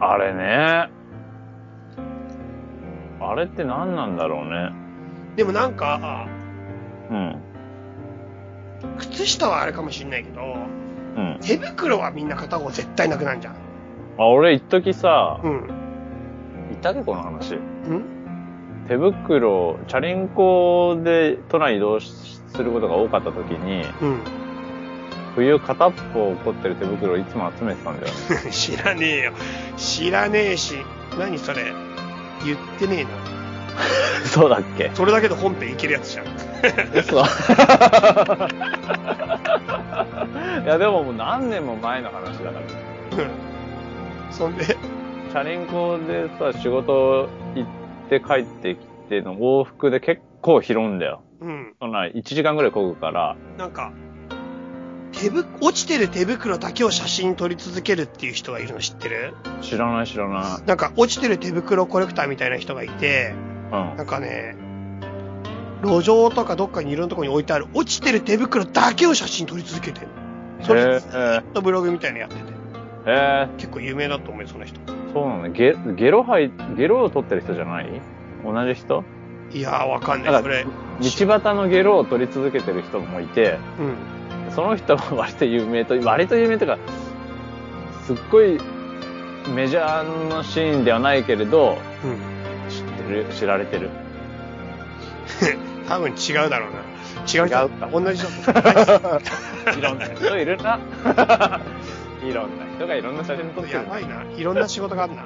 [0.00, 0.90] あれね。
[3.20, 4.72] あれって何なんだろうね。
[5.36, 6.26] でもなんか、
[7.08, 7.49] うん。
[8.98, 11.38] 靴下はあれかもしんないけど、うん。
[11.42, 13.54] 手袋はみんな片方絶対なくなんじゃん。
[14.18, 15.66] あ、俺一時さう、ん。
[16.70, 17.54] 言ったっけこの話。
[17.54, 18.02] ん？
[18.88, 22.12] 手袋、チャリンコで都内移動し
[22.48, 24.20] することが多かった時に、うん。
[25.36, 28.12] 冬片っぽ凝ってる手袋をいつも集めてたんだよ
[28.44, 28.50] ね。
[28.50, 29.32] 知らねえよ。
[29.76, 30.74] 知らねえし、
[31.18, 31.72] 何それ。
[32.44, 33.10] 言ってねえな。
[34.26, 34.90] そうだっけ？
[34.94, 36.26] それだけで本編いけるやつじゃん。
[36.94, 37.24] 嘘い
[40.66, 42.60] やでももう何年も前の話だから。
[42.60, 42.64] う
[44.30, 47.68] んそんで、チャリンコでさ、仕事行っ
[48.08, 51.22] て帰ってきての往復で結構拾うんだよ。
[51.40, 51.74] うん。
[51.80, 53.92] そんな1時間ぐらい漕ぐから、なんか、
[55.12, 59.34] 手ぶ、落ちてる手袋だけを写真撮り続けるっていう人がいるの知ってる？
[59.60, 60.66] 知らない知らない。
[60.66, 63.34] なんか、落ちてる手袋コレクターみたいな人がいて、
[63.72, 64.04] うんな。
[64.04, 64.54] んかね、
[65.82, 70.08] 路上とかどっかにいろんなとこに置いてある落ちてる手袋だけを写真撮り続けてる。
[70.62, 72.42] それ、へずーっとブログみたいなのやってて。
[73.06, 74.78] え結構有名だと思うよ、その人。
[74.80, 77.86] ー、そうなのゲ、ゲロ吐い、ゲロを取ってる人じゃない？
[78.44, 79.04] 同じ人？
[79.52, 80.42] いやー、わかんない。
[80.42, 80.64] それ。
[80.64, 80.70] 道
[81.00, 84.52] 端のゲロを取り続けてる人もいて、うん。
[84.54, 86.78] その人は割と有名と、割と有名というか、
[88.04, 88.58] すっごい
[89.54, 92.70] メジャーなシーンではないけれど、うん。
[92.70, 93.88] 知ってる、知られてる。
[95.90, 96.78] 多分違うだろうな。
[97.22, 98.28] 違う人違うか同じ人。
[99.76, 100.78] いろんな人いるな。
[102.22, 103.78] いろんな人がいろんな写真撮ってる。
[103.78, 104.22] やばいな。
[104.36, 105.24] いろんな仕事があるな。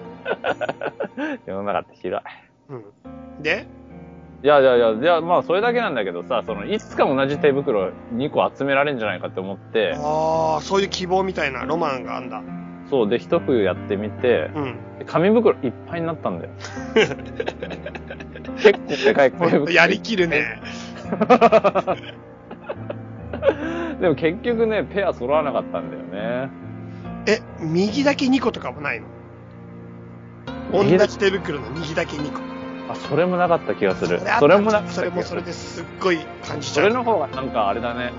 [1.44, 2.26] 世の中って広い。
[2.70, 3.42] うん。
[3.42, 3.66] で、
[4.42, 12.42] いやいやいや、いや、まあそれだけなんだけどさ、その、いつか同じ手袋2個集められるんじゃないかって思って、ああ、そういう希望みたいなロマンがあんだ。
[12.88, 14.78] そう、で、一冬やってみて、うん。
[14.98, 16.50] で紙袋いっぱいになったんだよ。
[18.56, 19.72] 結構でかい紙袋。
[19.72, 20.60] やりきるね。
[24.00, 26.02] でも結局ね、ペア揃わなかったんだよ
[26.46, 26.50] ね。
[27.26, 29.06] え、右だけ2個とかもないの？
[30.72, 32.40] 同じ手袋の右だけ2個。
[32.90, 34.20] あ、それもなかった気がする。
[34.38, 35.48] それもなかったそれもそれで。
[35.48, 36.84] ですっごい感じちゃう。
[36.84, 38.12] それの方がなんかあれだね。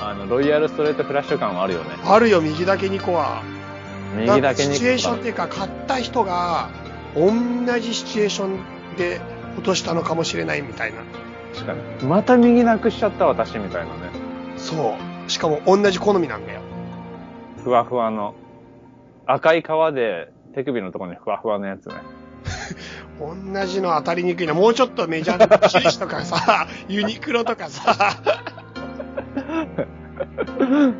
[0.00, 1.86] あの、ロイヤルストレートフラッシュ感はあるよね。
[2.04, 3.42] あるよ、右だけ2個は。
[4.16, 4.42] 右だけに。
[4.42, 6.68] なんかシチュエーションっていうか、買った人が、
[7.14, 7.30] 同
[7.80, 9.20] じシチュエーションで
[9.56, 10.98] 落としたのかもしれないみたいな。
[11.54, 12.06] 確かに。
[12.06, 14.10] また右なくしちゃった私みたいなね。
[14.56, 14.96] そ
[15.26, 15.30] う。
[15.30, 16.60] しかも同じ好みなんだよ。
[17.62, 18.34] ふわふわの。
[19.26, 21.94] 赤い皮で手首のところにふわふわのやつね。
[23.20, 24.54] 同じの当たりにくいな。
[24.54, 27.94] もうちょっとメジャーな印とかさ、 ユニクロとかさ、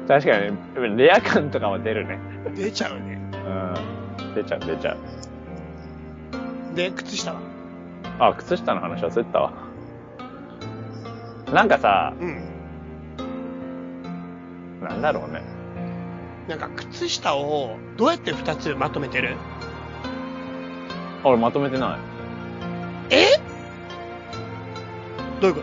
[0.06, 2.18] 確かに、レア感とかは出るね。
[2.54, 3.20] 出ちゃうね。
[3.32, 4.34] うん。
[4.34, 4.98] 出ちゃう出ちゃう。
[6.74, 7.51] で、靴下は？
[8.18, 9.52] あ、靴下の話忘れてたわ。
[11.52, 12.42] なんかさ、うん。
[14.80, 15.42] なんだろうね。
[16.48, 19.36] なんか靴下をどうやって2つまとめてる？
[21.24, 21.98] あ俺まとめてな
[23.10, 23.14] い。
[23.14, 23.38] え？
[25.40, 25.60] どういうこ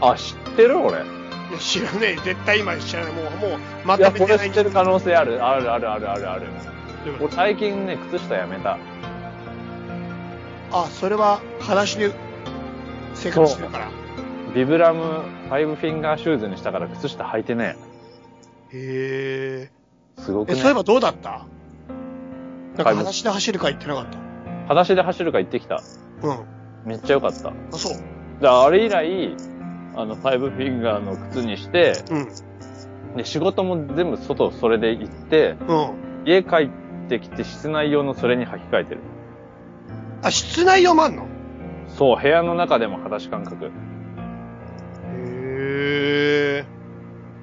[0.00, 0.10] と？
[0.12, 0.78] あ、知ってる？
[0.78, 0.98] 俺。
[0.98, 2.16] いや知らねえ。
[2.16, 3.12] 絶対今知らない。
[3.12, 5.44] もう、もう、まいや、とめてないこれ知ってる可能性ある。
[5.44, 6.46] あるあるあるあるある。
[7.04, 8.78] どういうこ俺最近ね、靴下やめた。
[10.70, 12.12] とあ、それは、裸足で
[13.14, 13.88] 生活してるから。
[14.54, 15.02] Vibram
[15.48, 17.76] FiveFinger シューズにしたから靴下履いてね
[18.72, 20.22] へえ。
[20.22, 20.44] すごえ。
[20.44, 20.56] え、くね。
[20.56, 21.30] そういえばどうだった？
[21.30, 24.18] なんか裸足で走るか言ってなかった？
[24.62, 25.82] 裸足で走るか行ってきた。
[26.22, 26.30] うん。
[26.32, 26.44] あ、
[26.84, 27.52] めっちゃ良かった。
[27.76, 27.92] そう。
[28.40, 29.36] で、あれ以来、
[29.96, 33.16] あの、ファイブフィンガーの靴にして、うん。
[33.16, 36.24] で、仕事も全部外それで行って、うん。
[36.24, 36.70] 家帰
[37.04, 39.00] ってきて室内用のそれに履き替えてる。
[40.22, 41.26] あ、室内用もあんの？
[41.88, 43.66] そう、部屋の中でも裸足感覚。
[43.66, 43.70] いへ
[46.58, 46.64] え。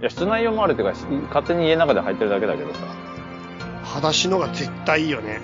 [0.01, 2.79] や、室内用もあるっていうか、し勝手に家の中で履いてるだけだけどさ。
[3.83, 5.39] 裸足のが絶対いいよね。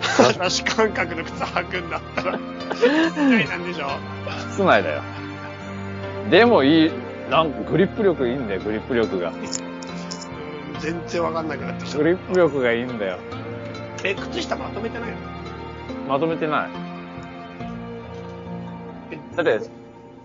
[0.00, 2.38] 裸足感覚の靴履くんだったら。
[2.74, 3.86] 室内なんでしょ
[4.50, 5.02] 室内だよ。
[6.30, 6.92] でもいい、
[7.30, 9.30] なんかグリップ力いいんだよ、グリップ力が。
[9.30, 9.34] うん
[10.80, 12.04] 全然わかんなくなってきたグ。
[12.04, 13.18] リップ力がいいんだよ。
[14.04, 15.16] え、靴下まとめてないの？
[16.08, 16.70] まとめてない。
[19.12, 19.70] えだって、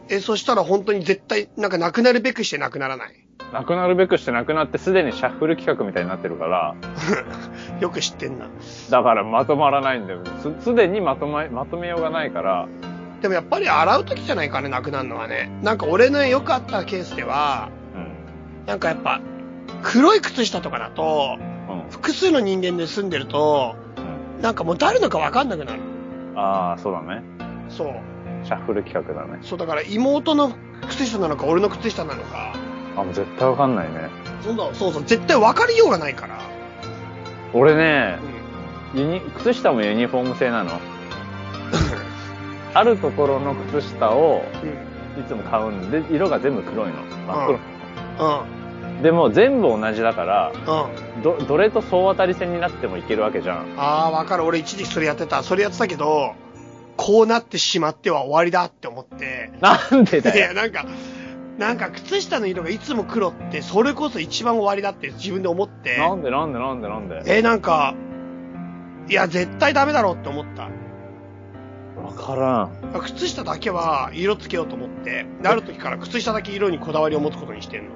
[0.09, 3.09] え、そしたら本当に絶対、なんかなくなるべくしてなくならない？
[3.51, 6.75] なくなるべくしてなくなって、すでにシャッフル企画みたいになってるから、
[7.79, 8.47] よく知ってんな。
[8.89, 10.21] だからまとまらないんだよ。
[10.41, 12.67] す、すでにまとま、まとめようがないから、
[13.21, 15.49] でもやっぱり洗う時じゃないかね、なくなるのはね。
[15.61, 18.65] なんか俺のよくあったケースでは、うん。
[18.65, 19.21] なんかやっぱ、
[19.81, 21.89] 黒い靴下とかだと、うん。
[21.89, 23.82] 複数の人間で住んでると、うん。
[24.43, 25.79] なんかもう誰のかわかんなくなる。
[26.35, 27.23] ああ、そうだね。
[27.69, 27.87] そう。
[28.45, 29.39] シャッフル企画だね。
[29.41, 30.51] そう、だから妹の
[30.89, 32.53] 靴下なのか、俺の靴下なのか、
[32.97, 34.09] あ、もう絶対わかんないね。
[34.41, 36.41] そんな、そうそう、絶対分かりようがないから。
[37.53, 38.19] 俺ね
[38.93, 38.99] う、ん。
[38.99, 40.71] ユニ、靴下もユニフォーム製なの。
[42.73, 45.21] あるところの靴下をうん。
[45.21, 46.95] いつも買うんで、色が全部黒いの。
[47.27, 47.59] 真っ
[48.17, 48.27] 黒。
[48.27, 48.62] うん。
[49.03, 51.21] でも全部同じだから、うん。
[51.21, 53.75] ど、どれと総当たり戦になってもいけるわけじゃん。
[53.77, 54.45] ああ、わかる。
[54.45, 55.43] 俺一時期それやってた。
[55.43, 56.33] それやってたけど、
[56.95, 59.51] こうなってしまっては終わりだって思って。
[59.59, 60.53] なんでだいや、よ。
[60.53, 60.85] なんか、
[61.57, 65.97] なんか靴下の色がいつも黒って、それこそ一番終わりだって自分で思って。
[65.97, 67.93] なんでなんでなんでなんでえ、なんか、
[69.09, 70.69] いや、絶対ダメだろうって思った。
[72.01, 73.01] わからん。
[73.01, 77.91] 靴下だけは色つけようと思って、である時から靴下だけ色にこだわりを持つことにしてんの。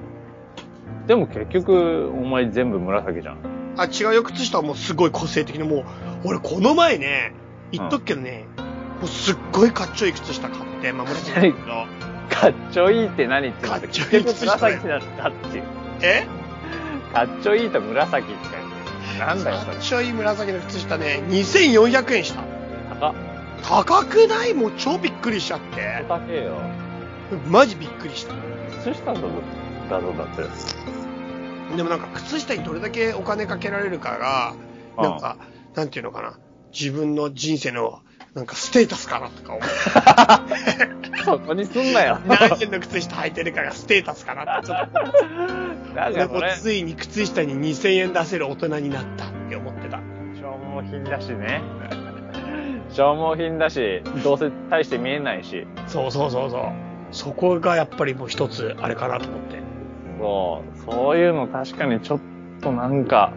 [1.07, 3.37] でも結局、お前全部紫じゃん。
[3.77, 5.85] あ、違うよ、靴下はもうすごい個性的に、もう、
[6.25, 7.33] 俺この前ね、
[7.71, 8.45] 言っとくけどね、
[8.99, 11.55] もうすっごいかっちょいい靴下買って、まあ、紫だけど、
[12.29, 15.63] かっちょいいって何って言っちょいい靴下紫だったっていう。
[16.01, 16.27] え？
[17.13, 18.57] かっちょいいと紫って書いて
[19.21, 19.73] あるなんだよ、それ。
[19.73, 22.41] かっちょいい紫の靴下ね、2400円した。
[22.99, 23.13] 高っ。
[23.63, 24.53] 高くない？
[24.53, 26.03] もう超びっくりしちゃって。
[26.09, 26.57] 高えよ。
[27.49, 28.33] マジびっくりした。
[28.83, 29.27] 靴下だぞ、
[29.89, 30.43] だぞだって。
[31.76, 34.68] でもなんか靴下にどれだけお金かけられるかが、うん
[35.03, 35.38] なんか、
[35.76, 36.39] なんていうのかな。
[36.74, 38.01] 自分の人生の、
[38.34, 40.47] なんかステータスかなとか思っ
[41.15, 41.22] て。
[41.24, 42.20] そこにすんなよ。
[42.26, 46.18] 何円の靴下履いてるかがステータスかなってちょっと思って。
[46.18, 49.99] なんかついに靴下に2000円出せる大人になったって思ってた。
[50.36, 51.61] 消耗品だしね。
[52.89, 55.68] 消耗品だし、どうせ大して見えないし。
[55.88, 56.61] そうそうそうそう。
[57.11, 59.76] そこがやっぱりもう一つあれかなと思って。
[60.18, 62.20] そう、そういうの確かにちょっ
[62.61, 63.32] となんか、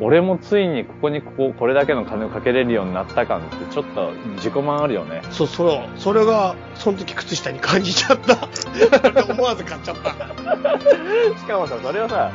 [0.00, 5.22] 俺もついにここにここ、これだけの金をかけれるようになった感ってちょっと自己満あるよね。
[5.30, 5.82] そうそう。
[5.96, 8.48] それが、その時靴下に感じちゃった。
[9.32, 10.10] 思わず買っちゃった。
[11.38, 12.32] しかもさ、それをさ、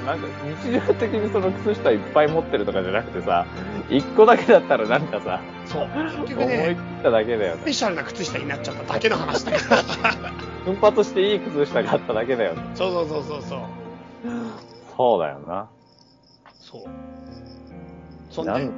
[0.00, 0.26] なんか
[0.62, 3.46] 日常的にその靴下いっぱい持ってるとかじゃなくてさ、
[3.90, 5.88] 一個だけだったらなんかさ、そう。
[6.26, 7.62] 結思い切、っただけだよね。
[7.62, 9.82] スペシャルな靴下になっちゃっただけの話だから。
[10.64, 12.62] 奮発していい靴下があっただけだよね。
[12.74, 13.60] そうそうそうそうそう。
[14.96, 15.68] そうだよな。
[16.60, 16.82] そう。
[18.30, 18.72] そんでなん、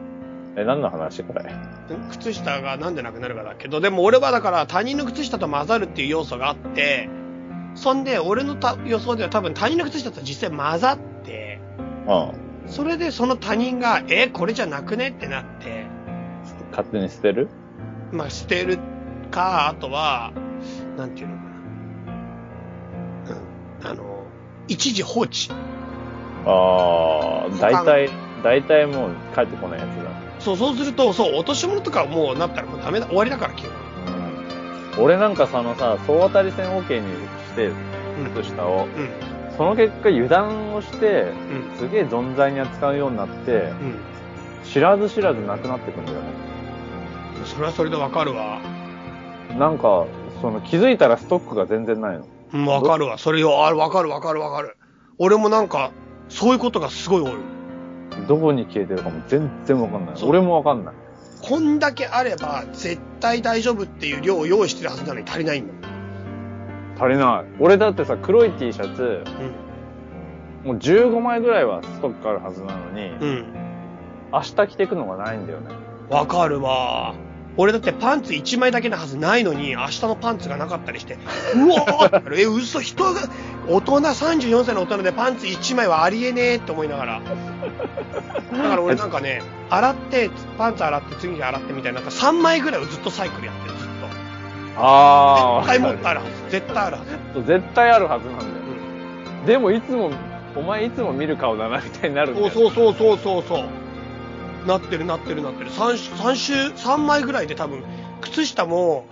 [0.56, 1.54] え、何の話これ？
[2.10, 7.08] 靴下がなんでなくなるかだけど、でも俺はだから他人の靴下と混ざるっていう要素があって、
[7.74, 10.98] そんで俺のた予想では多分他人の靴下と実際混ざっ。
[12.66, 15.86] それでその他人が、え、これじゃなくねってなって、
[16.70, 17.48] 勝手に捨てる？
[18.12, 18.78] まあ捨てる
[19.30, 20.32] か、あとは、
[20.96, 21.50] なんていうのかな。
[23.82, 23.90] うん。
[23.90, 24.24] あの、
[24.68, 25.50] 一時放置。
[26.46, 28.10] ああ、大体、
[28.42, 30.10] 大体もう帰ってこないやつだ。
[30.38, 33.70] そう、そうすると、そう、落とし物とかもうなったらもうダメだ、終わりだから基本。
[34.98, 35.04] うん。
[35.04, 37.06] 俺なんかそのさ、総当たり戦 OK に
[37.46, 38.30] して、うん。
[38.34, 39.10] 靴下を、うん。
[39.56, 41.32] その結果油断をして、
[41.72, 41.78] うん。
[41.78, 43.98] すげえ存在に扱うようになって、うん。
[44.64, 46.24] 知らず知らずなくなってくんだよね。
[47.44, 48.60] それはそれでわかるわ。
[49.58, 50.06] なんか、
[50.40, 52.26] その気づいたらストックが全然ないの。
[52.52, 53.18] うん、わかるわ。
[53.18, 54.76] それよ、あわかるわかるわかる。
[55.18, 55.90] 俺もなんか、
[56.28, 57.32] そういうことがすごい多い。
[58.26, 60.14] どこに消えてるかも全然わかんない。
[60.22, 60.94] 俺もわかんない。
[61.42, 65.89] こんだけあれば、絶対大丈夫っていう量を用意してるはずなのに足りないんだ。
[67.00, 67.50] 足りない。
[67.58, 69.24] 俺だってさ、黒い T シャツ、
[70.64, 73.22] もう15枚ぐらいはストックあるはずなのに、うん。
[73.22, 73.54] うん。
[74.32, 75.74] 明日着てくのがないんだよね。
[76.10, 77.14] わかるわ。
[77.56, 81.14] 俺だってパンツ1枚だけのはずないのに、明日のパンツがなかったりして、
[81.56, 83.20] うわーえ、嘘、人が、
[83.68, 87.20] 大人、34歳の大人でパンツ1枚はありえねえって思いながら。
[88.52, 93.79] だから俺なんかね、洗って、パンツ洗って、次に洗ってみたいな、なんか3枚ぐらいをずっとサイクルやってる。
[94.76, 95.66] ああ。
[95.66, 96.50] 絶対持ってあるはず。
[96.50, 97.42] 絶対あるはず。
[97.46, 98.50] 絶対あるはずなんだよ。
[98.54, 98.60] うん
[99.46, 100.10] でもいつも、
[100.54, 102.50] お前いつも見る顔だな、みたいになるんだよ。
[102.50, 104.66] そうそうそうそうそうそう。
[104.66, 105.70] なってるなってるなってる。
[105.70, 107.82] 3, 三週、三枚ぐらいで多分、
[108.20, 109.06] 靴下も、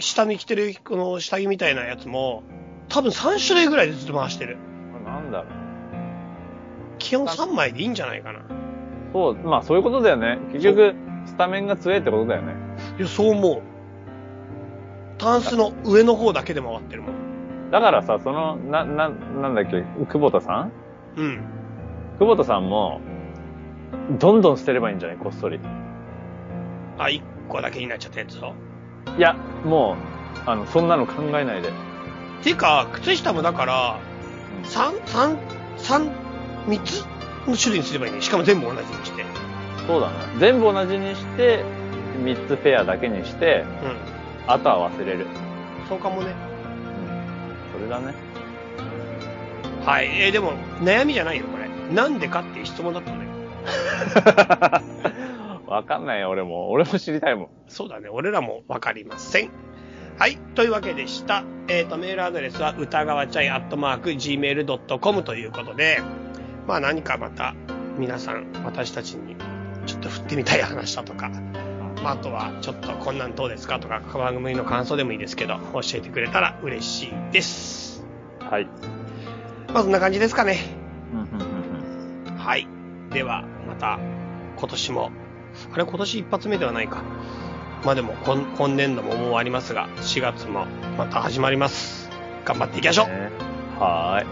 [0.00, 2.42] 下に着てるこの下着みたいなやつも、
[2.88, 4.58] 多分3種類ぐらいでずっと回してる。
[5.04, 5.46] なんだろう。
[6.98, 8.40] 基本3枚でいいんじゃないかな。
[9.12, 10.38] そう、まあそういうことだよね。
[10.52, 10.94] 結局、
[11.26, 12.54] スタメンが強いってことだよね。
[12.98, 13.62] いや、そう思う。
[15.18, 17.70] タンスの上の方だけで回ってるもん。
[17.70, 20.72] だからさ、その、な、な、なんだっけ、久保田さん？
[21.16, 21.40] うん。
[22.18, 23.00] 久保田さんも、
[24.18, 25.18] どんどん捨てればいいんじゃない？
[25.18, 25.60] こっそり。
[26.98, 28.54] あ、1個だけになっちゃったやつを？
[29.16, 29.34] いや、
[29.64, 29.96] も
[30.46, 31.70] う、あの、そんなの考えないで。
[32.42, 33.98] ていうか、靴下もだから、
[34.64, 35.36] 3、3、
[35.78, 36.10] 3、
[36.66, 37.04] 3つ
[37.46, 38.22] の種類にすればいいね。
[38.22, 39.24] しかも全部同じにして。
[39.86, 40.14] そうだね。
[40.38, 41.64] 全部同じにして、
[42.22, 44.17] 3つペアだけにして、うん。
[44.48, 45.26] あとは忘れる。
[45.88, 46.34] そうかもね。
[47.72, 47.80] うん。
[47.80, 48.14] それだね。
[49.84, 50.06] はい。
[50.20, 51.68] えーでも、悩みじゃないよ、これ。
[51.94, 53.28] なんでかっていう質問だったのね。
[55.68, 56.70] わかんないよ、俺も。
[56.70, 57.48] 俺も知りたいもん。
[57.66, 58.08] そうだね。
[58.08, 59.50] 俺らもわかりません。
[60.18, 60.36] はい。
[60.54, 61.44] というわけでした。
[61.68, 66.00] えっ、と、メールアドレスは、歌川ちゃいアットマーク gmail.com ということで、
[66.66, 67.54] まあ何かまた、
[67.98, 69.36] 皆さん、私たちに、
[69.86, 71.30] ちょっと振ってみたい話だとか、
[72.02, 78.04] まあ、あとは、ちょっとこんなんどうですかとか、番組の感想でもいいですけど、教えてくれたら嬉しいです。
[78.40, 78.66] はい。
[79.72, 80.58] まあ、そんな感じですかね。
[82.36, 82.66] はい。
[83.10, 83.98] では、また、
[84.56, 85.10] 今年も、
[85.72, 87.02] あれ、今年一発目ではないか。
[87.84, 90.66] まあでも今、今年度ももう終わりますが、4月も
[90.96, 92.10] また始まります。
[92.44, 93.06] 頑張っていきましょう。
[93.08, 93.30] ね
[93.78, 94.26] はーい。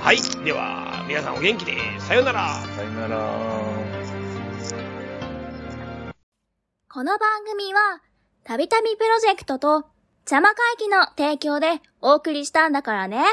[0.00, 0.44] はい。
[0.44, 2.48] では、皆さんお元気で、さようなら。
[2.54, 3.73] さよなら。
[6.94, 7.80] この番組は、
[8.44, 9.84] たびたびプロジェクトと、
[10.30, 13.24] 邪魔会議の提供でお送りしたんだからね。